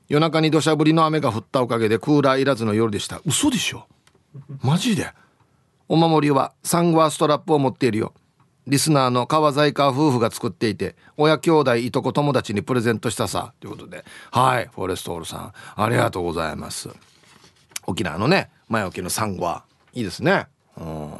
[0.08, 3.20] 夜中に土砂降りの雨が降ったおかげでクーラーいらずの夜でした。
[3.24, 3.88] 嘘でしょ？
[4.62, 5.12] マジで？
[5.94, 8.14] お守りはサンゴアストラップを持っているよ。
[8.66, 13.54] リスナーの川細川夫婦が作っていて親兄弟いとこ友達にプレゼントしたさ。
[13.61, 14.04] ということで。
[14.33, 15.52] はいフォレストオールさん。
[15.76, 16.88] ありがとうございます。
[17.87, 20.48] 沖縄のね前置きのサンゴはいいですね。
[20.76, 21.12] うん。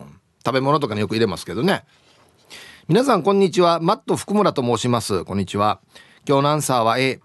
[0.45, 1.85] 食べ物とかによく入れますけどね。
[2.89, 3.79] 皆さんこんにちは。
[3.79, 5.25] マット福村と申します。
[5.25, 5.79] こんにちは。
[6.29, 7.21] 今日のアンサーは A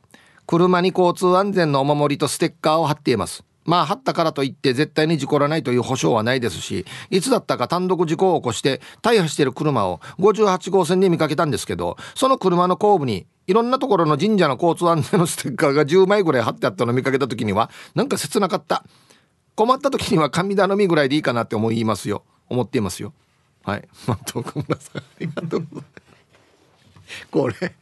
[0.46, 3.44] 車に交通安全のお守りとステッカーを貼っています。
[3.70, 18.84] まあ貼ったからといって絶対に事故らないという保証はないですしいつだったか単独事故を起こして大破している車を58号線で見かけたんですけどその車の後部にいろんなところの神社の交通安全のステッカーが10枚ぐらい貼ってあったのを見かけた時にはなんか切なかった。
[19.56, 22.24] 困った時には神頼みぐらいでいいかなって思いますよ。
[22.48, 23.14] 思っていますよ。
[23.64, 23.88] はい。
[24.08, 27.28] 松岡村さんありがとうございます。
[27.30, 27.76] これ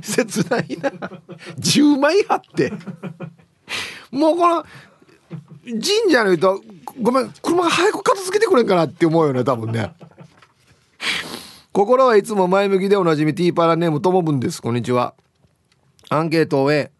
[0.00, 0.90] 切ないな。
[1.58, 2.72] 10枚貼って。
[4.10, 4.64] もうこの
[5.64, 6.60] 神社の人
[7.00, 9.92] ごめん車早く片付けてくれんかなって思うよね多分ね。
[11.72, 14.60] 心はいつも前向きでおなじみティーパラネームともぶんです。
[14.60, 15.14] こんにちは。
[16.10, 16.90] アンケートを終え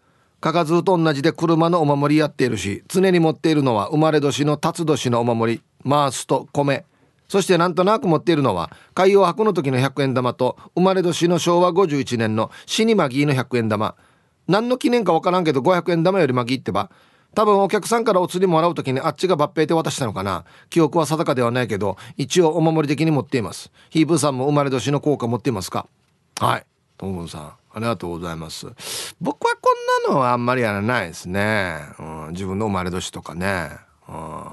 [0.40, 6.84] かかずと同じで車のお守りやっているし常に持っているのは生まれ年の辰年のお守りマースと米。
[7.28, 13.94] そしてなんとなく持っているのは海洋博の時の100円玉と生まれ年の昭和51年の死にマギーの100円玉。
[14.48, 16.90] 何の記念か分からんけど500円玉よりマギーってば。
[17.34, 20.44] 多分お客さんからお釣りもらう時にあっちが抜兵で渡したのかな。
[20.70, 23.70] 記憶は定かではないけど一応お守り的に持っています。
[23.90, 25.86] ヒーブーさんも生まれ年の効果持っていますか？
[26.38, 26.66] はい。
[26.98, 28.66] トムさんありがとうございます。
[29.20, 29.70] 僕はこ
[30.08, 33.70] んなのはあんまりやらないですね、うん、自分の生まれ年とかね、
[34.08, 34.44] うん。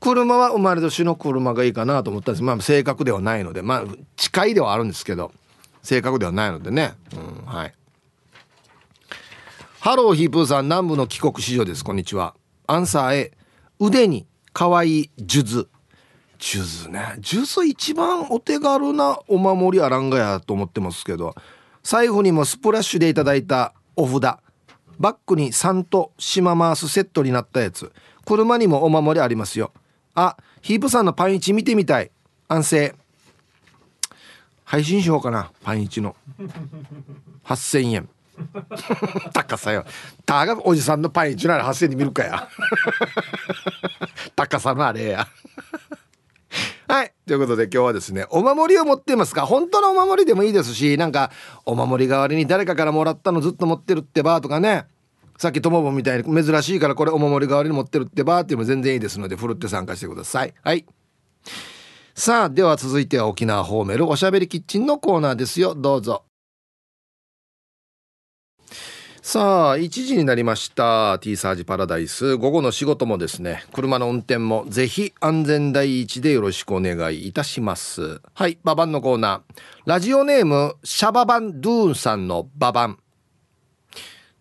[0.00, 2.42] 車車は生まれ年の車がいいかなと思ったんです。
[2.42, 3.62] まあ正確ではないので。
[3.62, 3.84] まあ
[4.16, 5.32] 近いではあるんですけど。
[5.82, 7.74] 正確ではないのでね、うん、はい。
[9.80, 11.84] ハローヒープーさん南部の帰国子女です。
[11.84, 12.34] こんにちは。
[12.66, 13.32] アンサー A
[13.78, 15.68] 腕に可愛い数珠。
[16.40, 17.16] 数珠ね。
[17.22, 21.36] 数珠一番お手軽なお守りあらんがやと思ってますけど
[21.84, 24.38] 財布にもスプラッシュでいただいたお札。
[24.98, 27.92] バッグに3と島回すセットになったやつ。
[28.26, 29.72] 車にもお守りありますよ。
[30.16, 32.10] あヒープさんのパンイチ見てみたい。
[32.48, 32.96] 安静。
[34.64, 35.52] 配信しようかな。
[35.62, 36.16] パンイチの。
[37.44, 38.08] 8000円。
[39.32, 39.84] 高さよ。
[40.26, 42.48] たがおじさんのパンイチなら8000円で見るかや。
[44.36, 45.26] 高さのあれや。
[46.88, 47.12] はい。
[47.26, 49.46] ということで今日はですねお守りを持っていますか。
[49.46, 51.30] 本当のお守りでもいいですしなんか
[51.66, 54.86] お守り代わりに誰かからもらったのずっと持ってるってばとかね。
[55.36, 60.54] さっきともぼみたいに珍しいからこれお守り代わりに持ってるってばっていうのも全然いいですのでふるって参加してください。
[60.62, 60.84] はい。
[62.14, 65.76] さあでは続いては沖縄ホーメルおしゃべりキッチンのコーナーですよ。
[65.76, 66.24] どうぞ。
[69.30, 71.18] さあ1時になりました。
[71.18, 72.38] T サージパラダイス。
[72.38, 78.22] 午後の仕事もですね車の運転もぜひ安全第一でよろしくお願いいたします。
[78.32, 79.60] はいババンのコーナー。
[79.84, 82.98] ラジオネームシャババンドゥーンさんのババン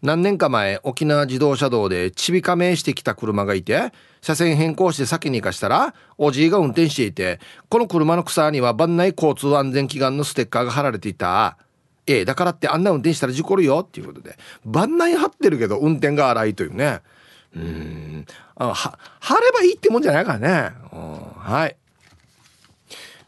[0.02, 11.58] 何年か前沖縄自動車道でちび加盟してきた車がいて車線変更して先に行かしたらおじいが運転していてこの車の草には番内交通安全祈願のステッカーが貼られていた。
[12.08, 14.38] ええだからってあんな運転したら事故るよっていうことで。
[14.66, 17.02] 番内張ってるけど運転が荒いというね。
[17.56, 18.26] うん。
[18.56, 21.76] あは貼ればいいってもんじゃないからね、うん、はい。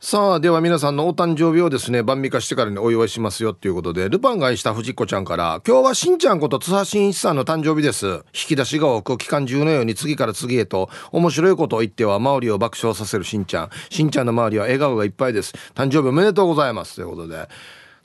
[0.01, 8.07] さあでは皆さんのお誕生日をですね晩味化してからにお祝いしますよっていうことでルパンが愛した藤子ちゃんから今日はしんちゃんこと津波真一さんの誕生日です。
[8.07, 13.69] 引き出しが多く期間中のように次から次へと面白いことを言っては周りを爆笑させるしんちゃん。
[13.89, 15.53] しんちゃんの周りは笑顔がいっぱいです。
[15.75, 16.95] 誕生日おめでとうございます。
[16.95, 17.49] ということで。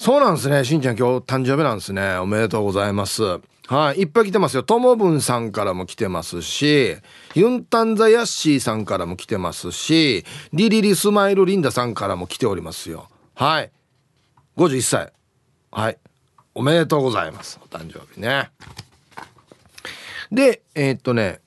[0.05, 0.67] そうなんですね。
[0.67, 2.17] しんちゃん今日誕生日なんですね。
[2.19, 3.23] おめでとうございます。
[3.69, 4.01] はい。
[4.01, 4.63] いっぱい来てますよ。
[4.63, 6.95] ともぶんさんからも来てますし、
[7.35, 13.09] ユンタンザヤッシーさんからも来てますし、リリリスマイルリンダさんからも来ておりますよ。
[13.35, 13.71] はい。
[14.59, 15.11] 51歳。
[15.71, 15.97] はい。
[16.55, 17.59] おめでとうございます。
[17.65, 18.51] お誕生日ね。
[20.31, 21.41] で、えー、っとね、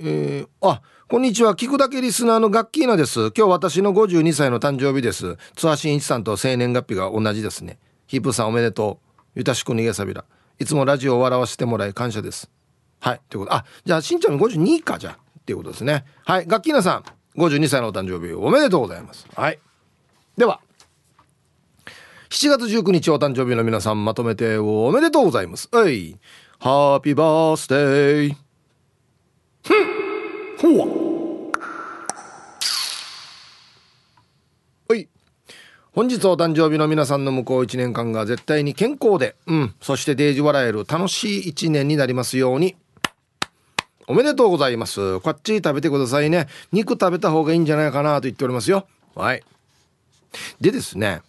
[0.00, 0.80] えー、あ、
[1.14, 1.54] こんにちは。
[1.54, 3.30] 聞くだけリスナーのガッキーナです。
[3.36, 5.36] 今日私の52歳の誕生日です。
[5.54, 7.78] 津波真一さんと生年月日が同じですね。
[8.08, 9.20] ヒープさんおめでとう。
[9.36, 10.24] ゆたしく逃げさびら。
[10.58, 12.50] いつもラジオを笑わせてもらい感謝です。
[12.98, 13.20] はい。
[13.28, 13.54] ということ。
[13.54, 15.12] あ、じゃあしんちゃんの52か、じゃ。
[15.12, 16.04] っていうことですね。
[16.24, 16.46] はい。
[16.48, 17.04] ガッキーナさん、
[17.40, 19.24] 52歳のお誕生日おめでとうございます。
[19.36, 19.60] はい。
[20.36, 20.58] では、
[22.30, 25.68] 7月19日お誕生日の皆さんまとめておめでとうございます。
[25.70, 26.18] はい。
[26.58, 28.36] ハッピーバースデー。
[29.62, 30.04] ふん
[30.56, 30.86] ほわ。
[34.88, 35.08] はい
[35.94, 42.74] 本日お誕生日の皆さんの向こう1年間が絶対に健康で、うん、そしてデージ笑える楽しい1年になりますように。
[44.08, 45.20] おめでとうございます。
[45.20, 46.48] こっち食べてくださいね。
[46.72, 48.88] 肉食べた方がいいんじゃないかなと言っておりますよ。
[49.14, 49.44] はい。
[50.60, 51.22] でですね、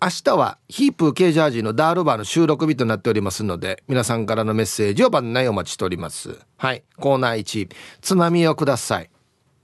[0.00, 6.38] 明日はヒープケージャージのダールバーの収録日となっておりますので、皆さんからのメッセージを番内お待ちしております。
[6.58, 6.84] はい。
[7.00, 9.10] コーナー1、つまみをください。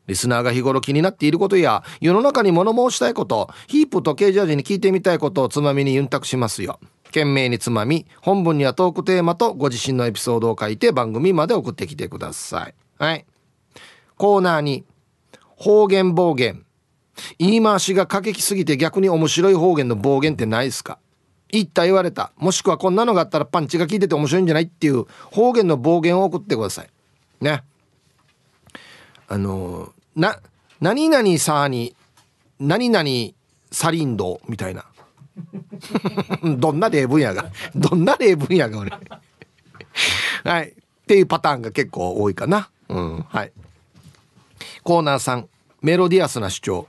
[0.06, 6.78] リスナーが日頃気になっていることや世の中に物申したいことヒープとケージャージに聞いてみたいことをつまみにユンタクしますよ。
[7.06, 12.74] 懸命につまみ本文にはトークテーマとご自身のエピソードを書いて番組まで送ってきてください。
[12.98, 13.24] はい。
[14.16, 14.84] コーナーに
[15.56, 16.64] 方言暴言。
[17.38, 20.98] 言い回しが過激すぎて逆に面白い方言の暴言ってないですか？
[21.48, 22.32] 言った言われた。
[22.36, 24.64] もしくはこんなのがあったらパンチが効いてて面白いんじゃない？
[24.64, 26.88] っていう方言の暴言を送ってください。
[27.40, 27.62] ね。
[29.34, 30.38] あのな
[30.80, 31.96] 何々さに
[32.60, 33.04] 何々
[33.72, 34.84] サリンドみたいな。
[36.56, 37.50] どんな例文やが。
[37.74, 38.92] どんな例文やが俺。
[40.44, 40.68] はい。
[40.68, 40.74] っ
[41.08, 42.70] ていうパターンが結構多いかな。
[42.88, 43.22] うん。
[43.22, 43.52] はい。
[44.84, 45.48] コーナーさん
[45.82, 46.88] メロディアスな主張。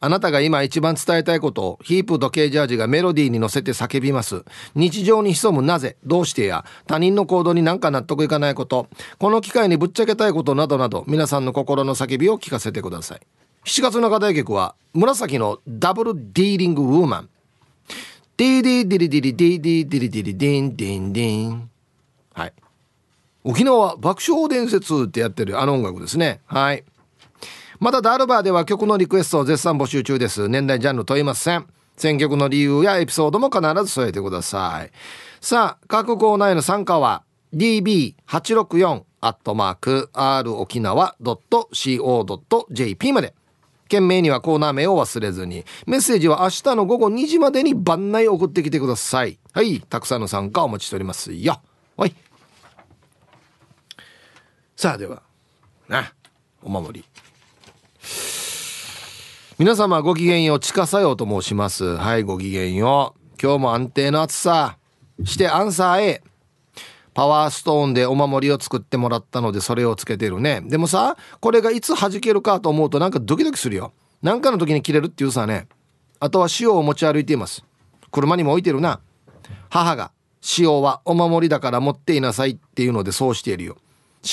[0.00, 4.44] あなたが今一番伝えたいことをヒープとケージャージがメロディーに乗せて叫びます。
[4.74, 13.20] 日常に潜むなぜ、どうしてや、他人の行動になんか納得いかないこと、この機会にぶっちゃけたいことなどなど、皆さんの心の叫びを聞かせてください。
[13.64, 17.28] 7月の課題曲は、紫の Double Dealing Woman。
[18.36, 21.70] ディーディーディリディリディディディリディリディンディンディン。
[22.34, 22.52] はい。
[23.42, 26.40] 沖縄爆笑伝説ってやってるあの音楽ですね。
[26.46, 26.84] はい。
[27.80, 30.48] またダールバーでは曲のリクエストを絶賛募集中です。
[30.48, 31.66] 年代ジャンル問いません。
[31.96, 34.90] 選曲の理由やエピソードも必ず添えてください。
[35.40, 37.22] さあ各コーナーへの参加は
[37.54, 43.34] DB864 アットマーク r 沖縄 .co.jp まで。
[43.88, 45.64] 件名にはコーナー名を忘れずに。
[45.86, 49.38] メッセージは明日の午後2時までに番内送ってきてください。
[49.52, 51.60] はいたくさんの参加お待ちしておりますよ。
[51.96, 52.14] はい。
[54.76, 55.22] さあでは
[55.88, 56.12] な
[56.62, 57.27] お守り。
[59.58, 61.96] 皆様ごきげんよう地下作用と申します。
[61.96, 63.20] はいごきげんよう。
[63.42, 64.78] 今日も安定の暑さ。
[65.24, 66.22] してアンサー A
[67.12, 70.60] パワーストーンでお守りを作ってもらったのでそれをつけてるね。
[70.64, 73.92] でもさこれがいつ弾けるかと思うとなんかドキドキするよ。
[74.22, 75.66] なんかの時に切れるっていうさね。
[76.20, 77.64] あとは塩を持ち歩いています。
[78.12, 79.00] 車にも置いてるな。
[79.70, 80.12] 母が
[80.56, 83.76] 塩はお守りだから持っていなさいっていうのでそうしているよ。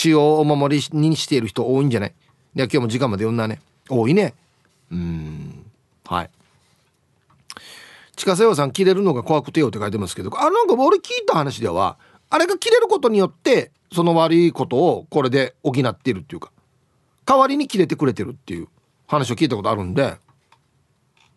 [0.05, 2.09] 塩をお守りにしている人多いんじゃない？
[2.09, 3.59] いや今日も時間まで読んだね。
[3.89, 4.35] 多いね。
[4.91, 5.65] うん。
[6.05, 6.29] はい。
[8.15, 11.97] 近瀬さん切れるのが怖くてよって書いてますけどあなんか俺聞いた話では
[12.29, 16.51] あれが切れることによってその悪いことをこれで補っているっていうか
[17.25, 18.69] 代わりに切れてくれてるっていう
[19.07, 20.01] 話を聞いたことあるんで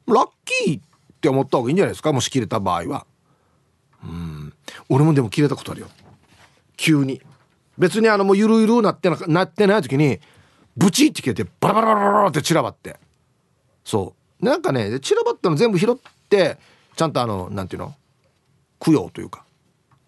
[0.07, 0.83] ラッキーっ
[1.21, 2.13] て思った方がいいんじゃないですか？
[2.13, 3.07] もし切れた場合は。
[4.05, 4.55] うん。
[4.89, 5.89] 俺もでも切れたことあるよ。
[6.77, 7.21] 急に。
[7.77, 10.21] 別にあのもうゆるゆるなってななってない時に
[10.77, 12.97] ブチって切れてバラバラバラバラって散らばって。
[13.89, 15.97] そうなんかね散らばったの全部拾っ
[16.29, 16.59] て
[16.95, 17.95] ちゃんとあのなんていうの？
[18.81, 19.47] 供養というか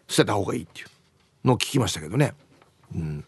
[0.06, 0.88] 捨てた方がいいっていう
[1.46, 2.34] のを聞きましたけどね。
[2.94, 3.24] うん。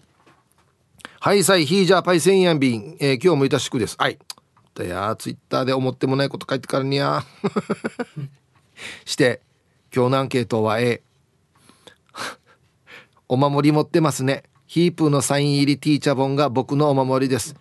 [1.21, 3.97] はい、さい、ヒージャーパイセンヤンビン、えー、今日もいたしくです。
[3.99, 4.19] はい。
[4.75, 7.25] だや、ツイッターで思ってもないこと書いてからにゃ。
[9.07, 9.41] して、
[9.95, 11.01] 今日のアンケートは A。
[13.29, 14.43] お守り持ってますね。
[14.67, 17.55] ヒープーのサイン入りティーチャー本が僕のお守りです。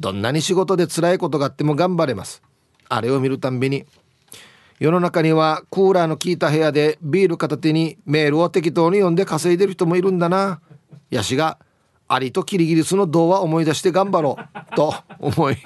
[0.00, 2.42] どんなに仕事で辛いことがあっても頑張れます。
[2.88, 3.84] あれを見るたんびに
[4.80, 10.60] 世の中にはクーラーの効いた部屋でビール片手にメールを適当に読んで稼いでる人もいるんだな。
[11.10, 11.58] ヤシが
[12.08, 15.58] アリとキリギリスの童話思い出して頑張ろうと思い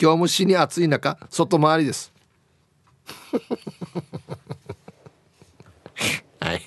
[0.00, 2.10] 今日も死に暑い中外回りです
[6.40, 6.62] はい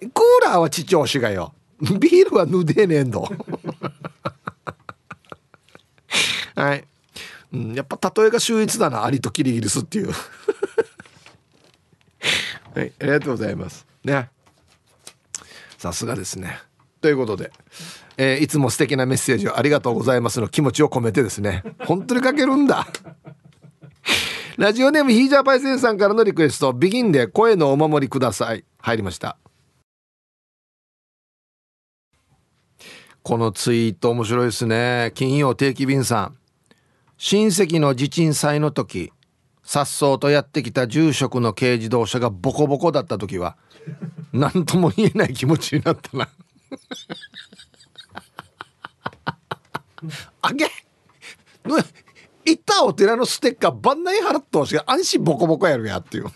[0.00, 3.28] クーラーは父押しがよビールはぬでねえんど
[6.56, 6.84] はい。
[7.52, 10.10] うん、やっぱ例えが秀逸だなアリとキリギリスっていう。
[12.74, 13.86] はいありがとうございます。
[14.04, 14.30] ね。
[15.78, 16.58] さすがですね。
[17.00, 17.52] ということで、
[18.16, 21.62] えー、いつも素敵なメッセージをありがとうございますの気持ちを込めてですね。
[21.86, 22.86] 本当に書けるんだ。
[24.56, 26.72] ラジオネームヒージャーパイセンさんからのリクエスト。
[26.72, 28.64] ビギンで声のお守りください。
[28.78, 29.36] 入りました。
[33.22, 35.12] このツイート面白いですね。
[35.14, 36.38] 金曜定期便さん。
[37.18, 39.12] 親戚の地震祭の時
[39.62, 43.56] さっそうとやってきた住職の軽自動車がボコボコだった時は
[44.32, 46.28] 何とも言えない気持ちになったな。
[50.42, 50.70] あげ
[52.44, 56.26] 行ったお寺のステッカー番内払っとしが安心ボコボコやるやっていう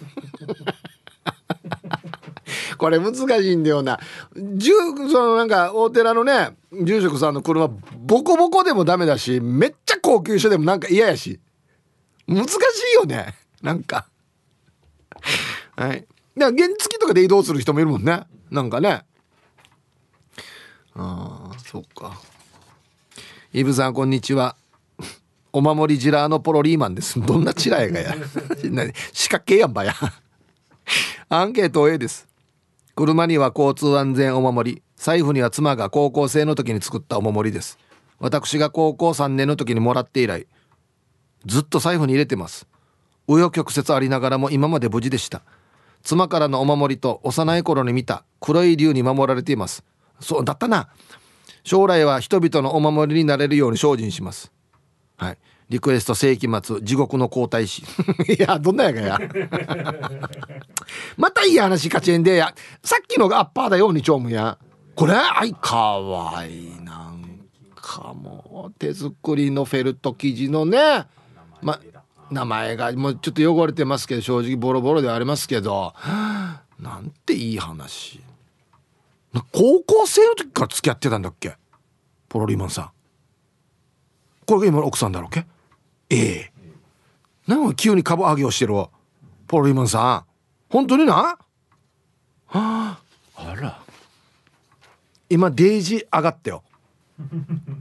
[2.78, 3.98] これ難しいんだよな。
[4.34, 4.72] 住
[5.10, 11.40] そのなんか大寺のね住職さんの車ボコボコでもダメだしめっちゃ高級車でもなんか嫌やし。
[12.26, 13.34] 難しいよね。
[13.62, 14.06] なんか。
[15.76, 16.06] はい。
[16.36, 18.22] 原付とかで移動する人もいるもんね。
[18.50, 19.04] なんかね。
[20.94, 22.20] ああそっか。
[23.52, 24.56] イブさんこんにちは。
[25.52, 27.20] お守りジラーのポロリーマンです。
[27.20, 28.14] どんなチラやがや。
[29.12, 29.94] 四角形やんばや。
[31.28, 32.28] アンケート A です
[33.00, 37.78] 車には交通安全お守り財布には妻が高校生の時に作ったお守りです。
[38.18, 40.46] 私が高校3年の時にもらって以来
[41.46, 42.66] ずっと財布に入れてます。
[43.26, 45.40] 紆余曲折ありながらも今まで無事でした。
[46.02, 49.82] 妻からのお守りと幼い頃に見た黒い竜に守られています。
[50.20, 50.90] そうだったな。
[51.64, 54.52] 将来は人々のお守りになれるように精進します。
[55.16, 55.38] はい。
[55.70, 57.82] リクエスト世紀末地獄の皇太子。
[58.28, 59.18] いやどんなやがや。
[61.16, 64.58] またいい話勝ちえんでやさっきのがアッパーだよ二丁目や。
[64.96, 67.24] これあいかわいいなん
[67.76, 71.06] かもう手作りのフェルト生地のね
[71.62, 71.80] ま
[72.30, 75.94] 名前がもうちょっと汚れてますけど正直ボロボロではありますけど
[76.80, 78.20] なんていい話。
[79.52, 81.54] 高校生の時から付き合ってたんだっけ？
[82.28, 82.90] ポロリマンさん。
[84.46, 85.46] これが今の奥さんだろうけ？
[86.10, 86.52] ええ。
[87.46, 88.90] なんか急に株上げをしてるわ。
[89.46, 90.72] ポロリマンさん。
[90.72, 91.14] 本当にな？
[91.14, 91.38] は
[92.48, 93.00] あ
[93.36, 93.80] あら。
[95.28, 96.62] 今デイジ上がったよ。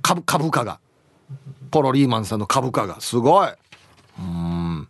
[0.02, 0.80] 株株価が。
[1.72, 3.02] ポロリーマンさんの株価が。
[3.02, 3.50] すごい。
[4.20, 4.88] うん。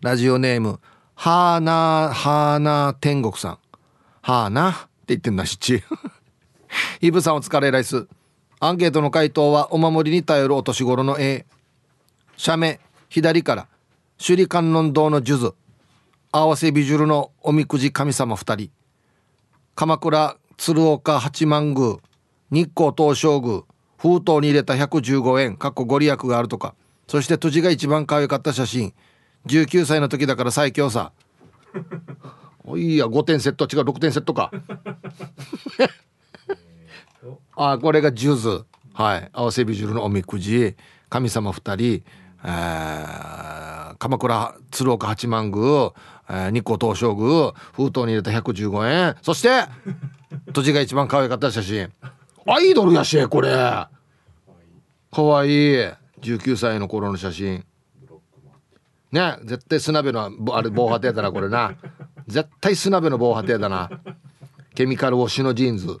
[0.00, 0.80] ラジオネーム
[1.14, 3.58] ハーナーハーナー天国さん。
[4.22, 4.78] はあなって
[5.08, 5.82] 言ってんなしち
[7.00, 8.06] イブさんお疲れライス。
[8.60, 11.46] アンケートの回答はお守りに頼るお年頃の A
[12.40, 12.80] 写メ
[13.10, 13.68] 左から
[14.16, 15.54] 首里観音堂の数珠
[16.32, 18.70] 合わせ美術のおみくじ神様2人
[19.74, 21.98] 鎌倉鶴岡八幡宮
[22.50, 23.60] 日光東照宮
[23.98, 26.74] 封筒に入れた115円かっこご利益があるとか
[27.06, 28.94] そして土地が一番可愛かった写真
[29.46, 31.12] 19歳の時だから最強さ。
[32.64, 34.50] おいや5点セット違う6点セットか。
[37.54, 38.64] あこれが数珠。
[38.94, 39.28] はい。
[39.34, 40.74] 合わせ美術のおみくじ
[41.10, 42.04] 神様2人、
[42.44, 45.92] えー、鎌倉鶴岡八幡宮、
[46.28, 49.16] えー、日光東照宮封筒に入れた115円。
[49.22, 49.64] そして
[50.52, 51.90] 土地が一番可愛かった写真。
[52.46, 53.50] アイドルやしこれ。
[53.50, 53.90] か
[55.22, 55.48] わい。
[55.48, 55.50] い
[56.20, 57.64] 19歳の頃の写真。
[59.12, 61.74] ね絶対砂辺のあれ防波堤だなこれな。
[62.28, 63.90] 絶対砂辺の防波堤だな。
[64.74, 66.00] ケミカルウォッシュのジーンズ。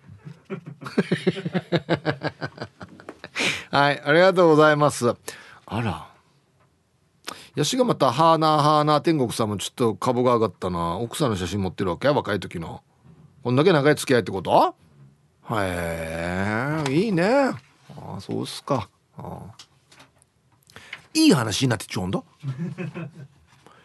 [3.70, 5.14] はいありがとうございます。
[5.66, 6.09] あら。
[7.56, 10.98] ヤシがまたハーナーハーナー天国さんもちょっと株が上がったな。
[10.98, 12.08] 奥さんの写真持ってるわけ？
[12.08, 12.82] 若い時の。
[13.42, 14.74] こんだけ長い付き合いってこと？
[15.52, 17.24] へえいいね。
[17.24, 17.56] あ
[18.16, 18.88] あそうっすか。
[19.18, 19.40] あ。
[21.12, 22.22] いい話になってちょうんだ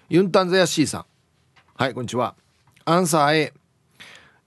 [0.09, 1.05] ユンタンザヤシーさん。
[1.76, 2.36] はいこんにちは。
[2.86, 3.53] アンサー A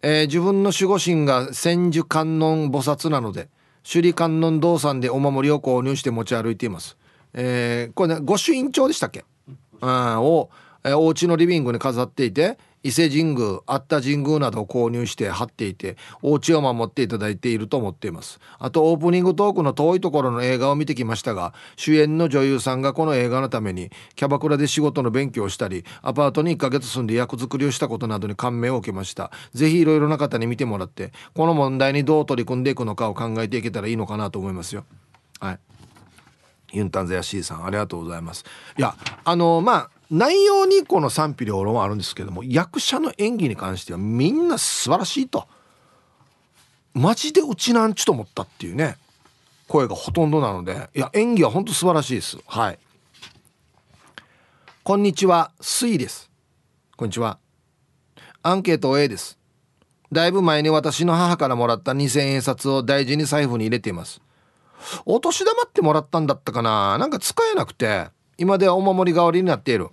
[0.01, 3.49] えー、自分の守護神が千手観音菩薩なので
[3.83, 6.97] 首里観音堂さんでお守りを購入して持ち歩いています、
[7.35, 9.25] えー、これね御朱印帳でしたっけ、
[9.81, 10.51] うん、を、
[10.85, 18.39] えー、お家のリビングに飾っていて伊勢神宮あった神宮などを購入して貼っていてお家を守っていただいていると思っています。
[18.59, 29.31] あとオープニングトークの遠いところの映画を見てきましたが主演の女優さんがこの映画のためにキャバクラで仕事の勉強をしたりアパートに1ヶ月住んで役作りをしたことなどに感銘を受けました。
[29.55, 34.85] 是非いろいろな方に見てもらってこの問題にどう取り組んでいくのかを考えていけたらいいのかなと思いますよ。
[35.41, 35.59] はい。
[36.73, 38.45] ユンタンゼヤシーさんありがとうございます。
[38.77, 38.95] いや
[39.25, 45.47] あのまあ内容にこの賛否両論はあるんですけども役者の演技に関してはみんな素晴らしいと。
[46.95, 48.97] マジでうちなんちと思ったっていうね
[49.69, 52.39] 声がほとんどなのでいや演技は本当素晴らしいです。
[52.47, 52.79] はい。
[54.83, 56.31] こんにちはスイです。
[56.97, 57.39] こんにちは。
[58.43, 59.39] アンケート A です。
[60.11, 64.23] だいぶ前に私の母からもらった2000円札を大事に財布に入れています。
[65.05, 66.99] お年玉ってもらったんだったかな？
[66.99, 69.89] なんか使えなくて今ではお守り代わりになっている。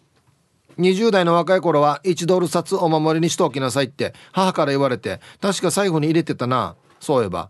[0.77, 6.75] 20代の若い頃は1ドル札お守りにしておきなさいって母から言われて確か最後に入れてたな。
[6.99, 7.49] そういえば。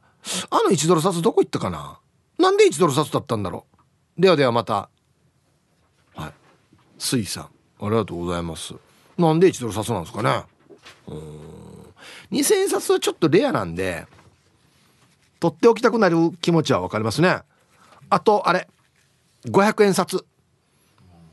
[0.50, 2.00] あの1ドル札どこ行ったかな？
[2.38, 3.66] なんで1ドル札だったんだろ
[4.18, 4.22] う？
[4.22, 4.90] ではではまた。
[6.16, 6.34] はい。
[6.98, 7.50] 水さんあ
[7.84, 8.76] りがとうございます。
[9.18, 10.44] なんで1ドル札なんですかね？
[11.08, 11.56] うん。
[12.32, 14.06] 2000円札はちょっとレアなんで
[15.40, 17.40] 取っておきたくなる気持ちは分かりますね。
[18.10, 18.68] あとあれ。
[19.46, 20.26] 500円札。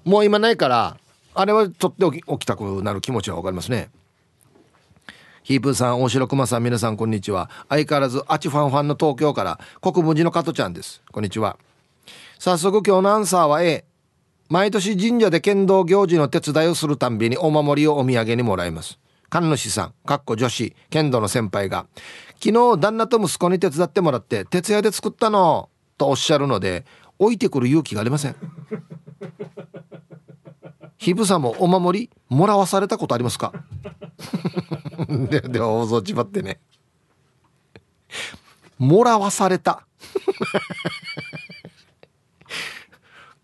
[0.05, 0.97] もう今ないから
[1.35, 3.91] あれは取っておきおきたくなる気持ちは分かりますね。
[5.43, 7.51] ヒープーさん大城熊さん皆さんこんにちは。
[7.69, 11.03] 相変わらずアチファンファンの東京から国分寺の加トちゃんです。
[11.11, 11.57] こんにちは。
[12.39, 13.85] 早速今日のアンサーは A
[14.49, 18.99] 毎年神社で剣道行事の手伝いをするたんびにお守りをお土産にもらいます。
[19.31, 21.87] 神主さんかっこ女子剣道の先輩が。
[22.43, 26.85] 昨日旦那と息子に手伝ってもらって徹夜で作ったのとおっしゃるので
[27.21, 28.37] 置いてくる勇気がありません。
[30.99, 33.53] ひぶさもお守りもらわされたことありますか？
[35.31, 36.61] ででは放送ちばってね。
[38.79, 39.87] もらわされた。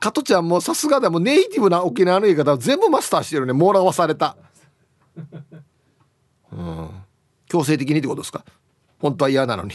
[0.00, 3.52] 加トちゃんもさすがだもネイティブな沖縄の言い方全部マスターしてるね。
[3.52, 4.36] もらわされた。
[6.52, 6.90] うん。
[7.48, 8.44] 強制的にってことですか？
[8.98, 9.72] 本当は嫌なのに。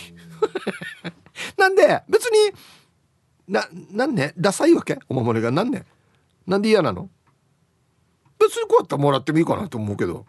[1.57, 2.53] なんで別に
[3.47, 4.99] ななんでダサいわけ？
[5.09, 5.85] お守りがなんで
[6.47, 7.09] なんで嫌なの？
[8.39, 10.25] 別にこうやったらもらってもいいかなと思うけど。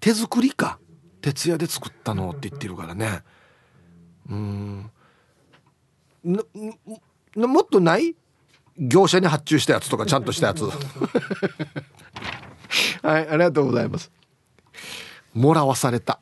[0.00, 0.78] 手作りか。
[1.22, 3.22] 徹夜で作ったのって言ってるからね。
[4.28, 4.90] うん。
[6.24, 8.14] もっとない？
[8.76, 10.64] 業者に発注したやつとかちゃんとしたやつ。
[13.02, 14.10] はいありがとうございます。
[15.34, 16.18] もらわされた。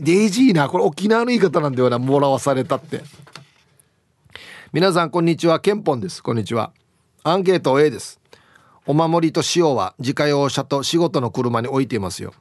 [0.00, 1.98] デイジーなこれ沖縄の言い方なんだよな。
[1.98, 3.02] もらわされたって。
[4.72, 5.60] 皆さんこんにちは。
[5.60, 6.22] ケンポンです。
[6.22, 6.72] こんにちは。
[7.22, 8.20] アンケート A です。
[8.86, 12.34] お守りと塩は自家用車と仕事の車に置いていますよ。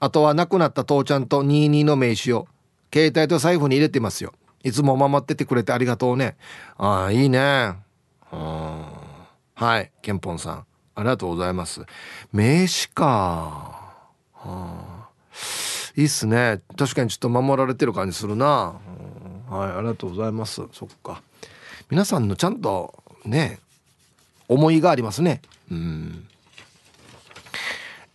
[0.00, 2.48] あとは亡くなった父ちゃんと22の名刺を
[2.92, 4.32] 携帯と財布に入れてますよ。
[4.64, 6.36] いつも守っててくれてありがとうね。
[6.76, 7.74] ああいいね。
[8.32, 8.84] うん
[9.54, 10.66] はいケンポンさん。
[10.96, 11.82] ありがとうございます。
[12.32, 14.93] 名刺か、はあ、
[15.96, 16.60] いいっすね。
[16.76, 18.74] 確かにちょっと守られてる感じするな、
[19.50, 20.62] うん、はいありがとうございます。
[20.72, 21.22] そっか。
[21.90, 23.58] 皆さんのちゃんとね
[24.48, 25.40] 思いがありますね。
[25.70, 26.26] うん。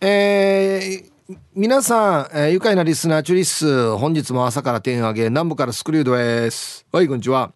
[0.00, 6.86] えー、皆さん、えー、愉快なリスナーチュリス本日も朝から点上げ南部からスクリュードです。
[6.92, 7.52] はいこんにちは。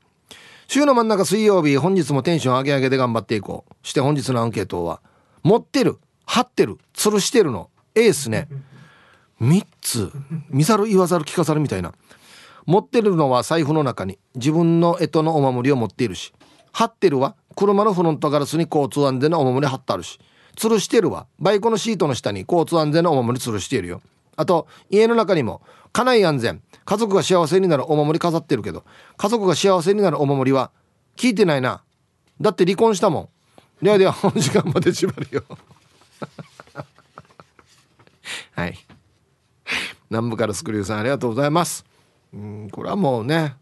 [0.67, 3.87] 週の真ん中水曜日本日もテンション上げ上げで頑張っていこう。
[3.87, 5.01] して本日のアンケートは
[5.43, 8.49] 持ってる張ってる吊るしてるのエースね。
[9.41, 10.13] 3つ
[10.49, 11.93] 見ざる言わざる聞かざるみたいな。
[12.67, 16.33] 持ってるのは財布の中に自分の干支のお守りを持っているし。
[16.73, 20.19] 貼ってるは車のフロントガラスに交通安全のお守り貼ってあるし。
[20.57, 24.01] 吊るしてるわバイクのシートの下に交通安全のお守り吊るしているよ。
[24.37, 25.63] あと家の中にも
[25.93, 28.85] 家内安全家族が幸せになるお守り飾ってるけど。
[29.17, 30.71] 家族が幸せになるお守りは
[31.17, 31.83] 聞いてないな。
[32.41, 33.31] だって離婚したも
[33.83, 33.85] ん。
[33.85, 35.45] ではでは本時間まで縛るよ。
[38.53, 38.79] はい。
[40.11, 41.85] 南部からスクリューさんありがとうございます。
[42.33, 43.57] うんこれはもうね、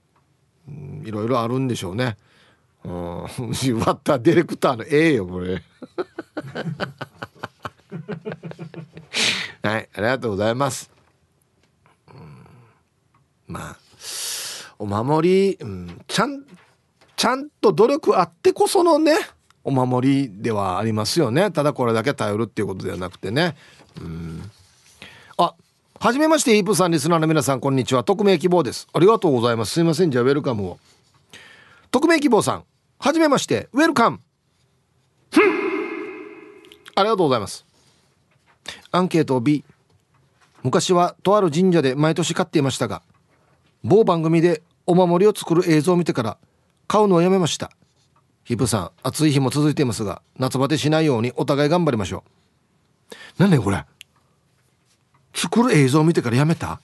[1.05, 2.17] いろいろあるんでしょうね。
[2.85, 2.93] うん、
[3.23, 3.31] 割
[3.93, 5.63] ったディレクターのええよこれ。
[9.63, 10.91] はいありがとうございます、
[12.09, 12.47] うん、
[13.47, 13.77] まあ
[14.79, 16.45] お守り、うん、ちゃん
[17.15, 19.15] ちゃんと努力あってこそのね
[19.63, 21.53] お守りではありますよね。
[21.53, 23.55] ただこれだけ頼るっていうことではなくてね。
[24.01, 24.51] うん。
[26.03, 28.03] はじめましてイープさんリスナーの皆さんこんにちは。
[28.03, 28.89] 匿名希望です。
[28.93, 29.75] ありがとうございます。
[29.75, 30.11] すいません。
[30.11, 30.81] じゃあウェルカムを。
[31.93, 32.65] 匿名希望さん
[32.99, 33.69] はじめまして。
[33.73, 34.19] ウェルカム。
[36.97, 37.65] ありがとうございます。
[38.91, 39.63] アンケート B
[40.65, 43.03] 昔はとある神社で毎年買っていましたが
[43.85, 46.37] 某番組でお守りを作る映像を見てから
[46.89, 47.71] 買うのをやめました。
[48.43, 52.25] ヒプさん暑い日も続いていますが夏バテしないようにお互い頑張りましょ
[53.39, 53.43] う。
[53.43, 53.85] なんでこれ。
[55.35, 56.81] 作る映像を見てからやめた？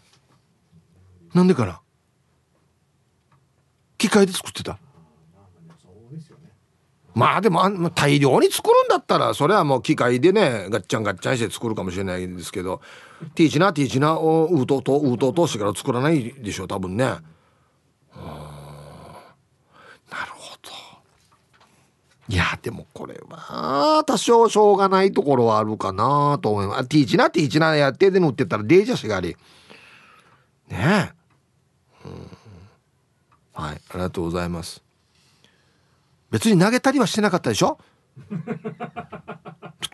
[1.34, 1.80] なんでかな
[3.98, 4.78] 機械で作ってた？
[7.14, 12.80] まあでも大量に作るんだったらそれはもう機械でねガッチャンガッチャンして作るかもしれないですけど
[13.34, 17.04] ティーチナティーチナをウートとウートとしてから作らないでしょう多分ね。
[17.04, 17.20] なる
[20.32, 20.70] ほど。
[22.30, 26.88] いやでもこれは多少しょうがないところはあるかなと思います。
[26.88, 27.30] ティーチナ？
[27.30, 29.34] ティーチナやってで塗ってたらデージャシがあり。
[30.68, 31.12] ね
[32.04, 32.06] え。
[32.06, 32.12] うん、
[33.64, 34.82] はいありがとうございます。
[36.30, 37.78] 別に投げたりはしてなかったでしょ？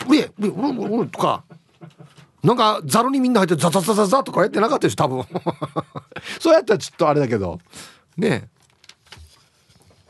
[0.09, 1.45] うえうううとか。
[2.43, 5.25] なんかざるにみんな入ってザザザザザとかやってなかったでしょ多分。
[6.41, 7.61] そうやったらちょっとあれだけど。
[8.17, 8.49] ねえ。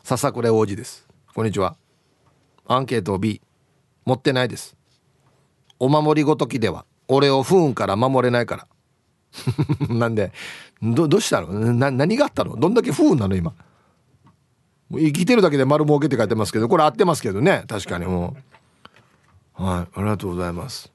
[0.02, 1.06] 笹倉王子です。
[1.34, 1.76] こんにちは。
[2.66, 3.40] アンケート B
[4.04, 4.76] 持ってないです。
[5.78, 6.84] お守りごときでは。
[7.08, 8.66] 俺を不運から守れないから。
[9.94, 10.32] なんで
[10.82, 11.48] どどうしたの？
[11.74, 12.56] な何があったの？
[12.56, 13.36] どんだけ不運なの？
[13.36, 13.52] 今。
[14.90, 17.64] 生きてるだけで丸儲けって書いてますけどこれ合ってますけどね。
[17.68, 18.06] 確かに。
[18.06, 18.36] も
[19.58, 19.62] う。
[19.62, 19.98] はい。
[19.98, 20.92] ありがとうございます。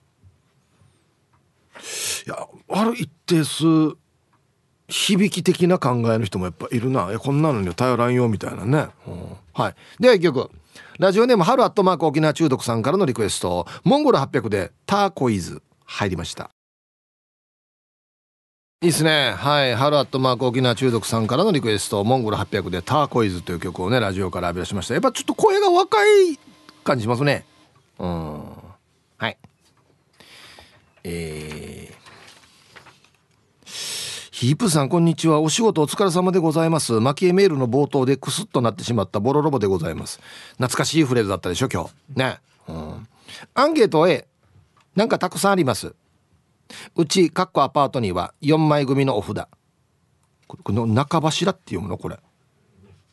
[2.26, 3.64] いやある一定数
[4.88, 7.18] 響き的な考えの人もやっぱいるな。
[7.20, 9.76] こんなのに頼らんよみたいなね、うん、はい。
[10.00, 10.50] では一曲。
[11.00, 16.52] ラジオネーム春アットマーク沖縄中毒さんからのリクエストモンゴル800でターコイズ入りました
[18.82, 19.34] いいっすね。
[19.34, 19.76] はい。
[19.76, 24.94] ハルアットマーク沖縄中毒さんからのリクエスト、モンゴル800でターコイズという曲をね、ラジオから浴び出しました。
[24.94, 25.98] やっぱちょっと声が若
[26.32, 26.40] い
[26.86, 27.44] 感じしますね。
[28.00, 28.40] うん。
[29.18, 29.38] はい。
[31.04, 31.89] えー、
[34.40, 35.42] ヒープさん、こんにちは。
[35.42, 36.94] お仕事お疲れ様でございます。
[36.94, 40.22] マキエメールの冒頭でクスッとなってしまったボロロボでございます。
[40.52, 42.18] 懐かしいフレーズだったでしょ、今日。
[42.18, 42.40] ね。
[42.70, 43.08] うん。
[43.54, 44.30] アンケート A。
[44.96, 45.94] なんかたくさんあります。
[46.96, 49.46] うちかっこアパートには4枚組のお札
[50.48, 51.98] この中柱って読むの？
[51.98, 52.18] これ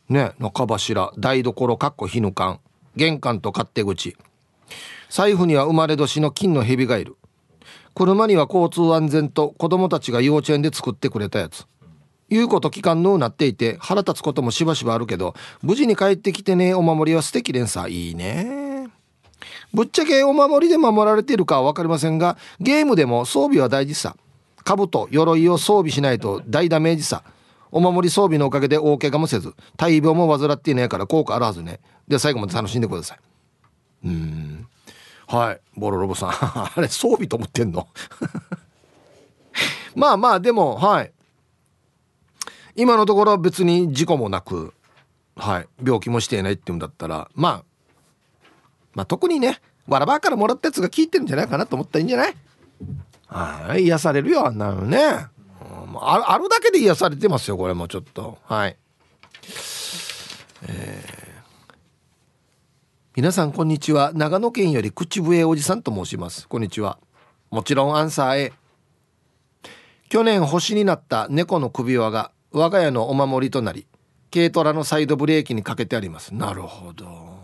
[0.09, 2.61] ね中柱台所かっこ日ぬかん
[2.95, 4.17] 玄関と勝手口
[5.11, 7.17] 財布には生まれ年の金の蛇がいる
[7.97, 11.67] 車には交通安全と子供たちが幼稚園で作ってくれたやつ。
[12.29, 17.91] 言うこと聞かんのうなっていて腹立つこともしばしばあるけど無事に帰ってきてねお守りは素敵連鎖。
[18.09, 18.91] いいね。
[19.73, 24.15] ぶっちゃけお守りで守られているかは分かりませんがゲームでも装備は大事さ。
[24.63, 27.25] 兜鎧を装備しないと大ダメージさ。
[27.71, 31.81] お守り装備のおかげで大怪我もせず大病も患っていないから効果あるはずね。
[32.09, 33.19] で最後まで楽しんでください。
[34.05, 34.67] うん。
[35.27, 35.61] はい。
[35.77, 36.31] ボロロボさん。
[36.33, 37.89] あれ装備と思ってんの？
[39.95, 41.13] まあまあでもはい。
[42.75, 44.75] 今のところ別に事故もなく
[45.37, 45.69] はい。
[45.83, 47.65] 病気もしていないっていうんだったらまあ
[48.95, 52.35] まあ、特にねわらばからもらったやつが効いてるんじゃないかなと思ったらいいんじゃない？
[53.29, 53.83] はい。
[53.85, 58.39] 癒されるよあんなのね、あるあるだけで癒されてますよこれもちょっと。
[58.45, 58.77] はい。
[60.63, 61.26] えー、
[63.17, 64.13] 皆さんこんにちは。
[64.15, 66.47] 長野県より口笛おじさんと申します。
[66.47, 66.99] こんにちは。
[67.51, 68.53] もちろんアンサー A
[70.11, 73.87] 去年星になった猫の首輪が我が家のお守りとなり
[74.31, 76.35] 軽トラのサイドブレーキにかけてあります。
[76.35, 77.39] なるほど。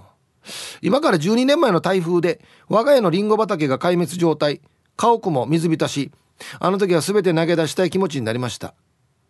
[0.83, 4.61] 今から12年前の台風で我が家のリンゴ畑が壊滅状態。
[4.97, 6.13] 家屋も水浸し。
[6.61, 8.75] あの時は全て投げ出したい気持ちになりました。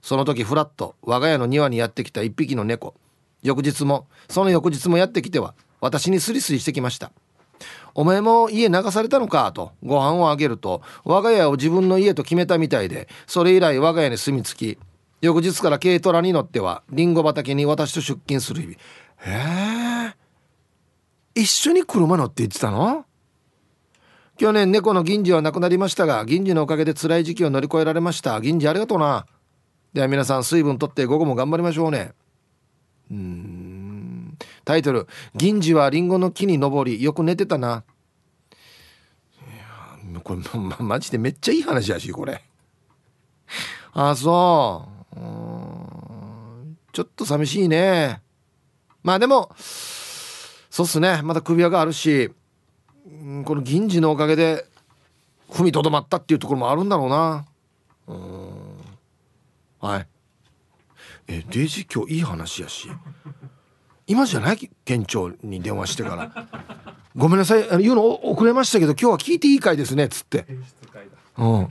[0.01, 2.95] その時ふらっと我が家の庭にやってきた一匹の猫。
[3.45, 7.13] 翌日もその翌日もやってきては私にスリスリしてきました。
[7.95, 14.79] お前も家流されたのかとご飯をあげると我が家を自分の家と決めたみたいでそれ以来我が家に住み着き
[15.21, 18.79] 翌日から軽トラに乗ってはリンゴ畑に私と出勤する日々。
[19.19, 20.15] へ
[21.35, 21.41] え。
[21.41, 23.05] 一緒に車乗って言ってたの？
[24.39, 28.41] 去年猫の銀次は亡くなりましたが銀次のおかげで辛い時期を乗り越えられました。
[28.41, 29.27] 銀次ありがとうな。
[29.93, 32.13] では皆さん水分とって午後も頑張りましょうね。
[33.11, 33.82] うん。
[34.65, 37.85] タイトル「銀次はリンゴの木に登りよく寝てたな」
[39.41, 42.43] いやこれ、ま、マジでめっちゃいい話やしこれ。
[43.93, 45.21] あそう。
[45.21, 48.21] うんちょっと寂しいね。
[49.03, 51.21] まあでもそうっすね。
[51.23, 52.31] まだ首輪があるし
[53.45, 54.67] この銀次のおかげで
[55.51, 57.47] 踏みとどまったっていうところもあるんだろうな。
[58.07, 58.53] うん。
[59.81, 60.07] はい。
[61.29, 62.89] えデイジ今日いい話やし。
[64.07, 66.49] 今じゃない県庁に電話してから
[67.17, 67.83] 「ごめんなさい。
[67.83, 70.47] 言うの遅れましたけど今日は聞いていい回ですね」っつって。
[71.39, 71.69] うん。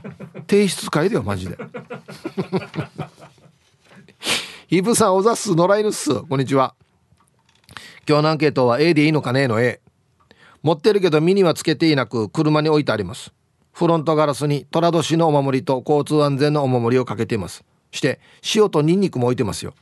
[0.48, 1.56] 提出会だよマジで。
[4.70, 6.14] イブさんおざっす野良犬っす。
[6.22, 6.74] こんにちは。
[8.08, 9.80] 今日のアンケートは A でいいのかねの A
[10.62, 13.32] 持ってるけど身にはつけていなく車に置いてあります。
[13.72, 17.64] フロントガラスに寅年のお守りと交通安全のお守りをかけています。
[17.90, 18.20] して
[18.54, 19.74] 塩とニンニクも置いてますよ。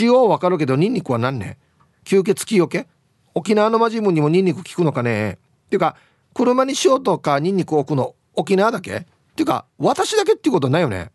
[0.00, 1.58] 塩はわかるけどニンニクは何ね
[2.04, 2.86] 吸血鬼よけ？
[3.34, 5.32] 沖縄のマジムにもニンニク効くのかね？
[5.32, 5.36] っ
[5.70, 5.96] ていうか
[6.34, 8.96] 車に塩とかニンニク置くの沖縄だけ？
[8.96, 11.10] っていうか私だけっていうことないよね？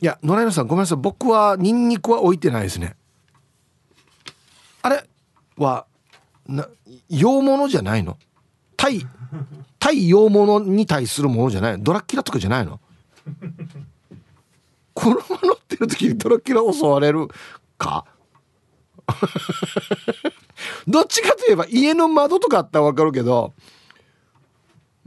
[0.00, 0.98] いや野良犬さんごめんなさい。
[0.98, 2.96] 僕はニンニクは置いてないですね。
[4.80, 5.04] あれ
[5.56, 5.86] は
[6.46, 6.68] な
[7.08, 8.16] 洋物じゃないの？
[8.76, 9.04] 対
[9.80, 12.80] 対洋物に対するものじゃないドラッキラとかじゃないの？
[14.98, 17.28] 車乗ってる時にドラキュラ襲われる
[17.78, 18.04] か？
[20.86, 23.54] どっちかといえば家の窓とかあったら分かるけど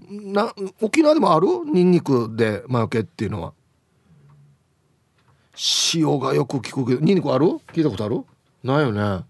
[0.09, 1.47] な沖縄でもある？
[1.71, 3.53] ニンニクで魔除けっていうのは。
[5.93, 7.01] 塩がよく聞くけど。
[7.01, 7.45] ニンニクある？
[7.73, 8.23] 聞いたことある？
[8.63, 9.23] ないよね。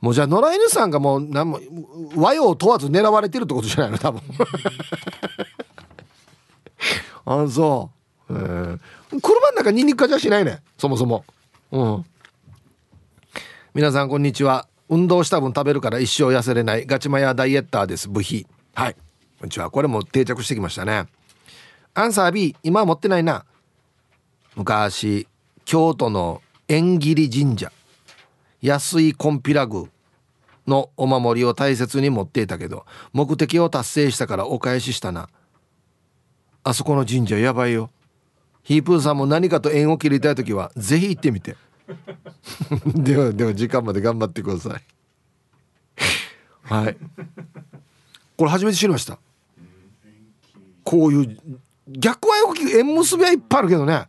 [0.00, 1.58] もうじゃあ野良犬さんがもう何も
[2.14, 3.98] 和洋問わず狙われてるってことじゃないの？
[3.98, 4.20] 多分。
[7.44, 7.90] あそ
[8.30, 8.78] う、えー、
[9.10, 11.24] 車の中ニンニクかじゃしないねそもそも。
[11.70, 12.04] うん。
[13.74, 14.68] 皆さんこんにちは。
[14.88, 16.86] 運動した分食べるから一生痩せれない。
[16.86, 18.08] ガチマヤダイエッターです。
[18.08, 18.46] 部費。
[18.74, 18.94] はい。
[19.38, 19.70] こんにちは。
[19.70, 21.06] これも定着してきましたね。
[21.94, 23.44] アンサー B 今は持ってないな。
[24.54, 25.28] 昔
[25.64, 27.72] 京都の縁切り神社。
[28.62, 29.88] 安いコンピラグ
[30.66, 35.28] のお守りを大切に持っていたけど目的を達成したからお返ししたな。
[36.64, 37.90] あそこの神社やばいよ。
[38.66, 41.56] ヒープーさんも何かと縁を切りたい時はぜひ行ってみて。
[42.84, 44.82] ではでは時間まで頑張ってください。
[46.62, 46.96] はい。
[48.36, 49.20] これ初めて知りました。
[50.82, 54.08] こういう逆はよく縁結びはいっぱいあるけどね。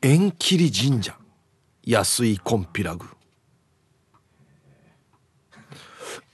[0.00, 1.18] 縁切り神社。
[1.82, 3.06] 安いコンピラグ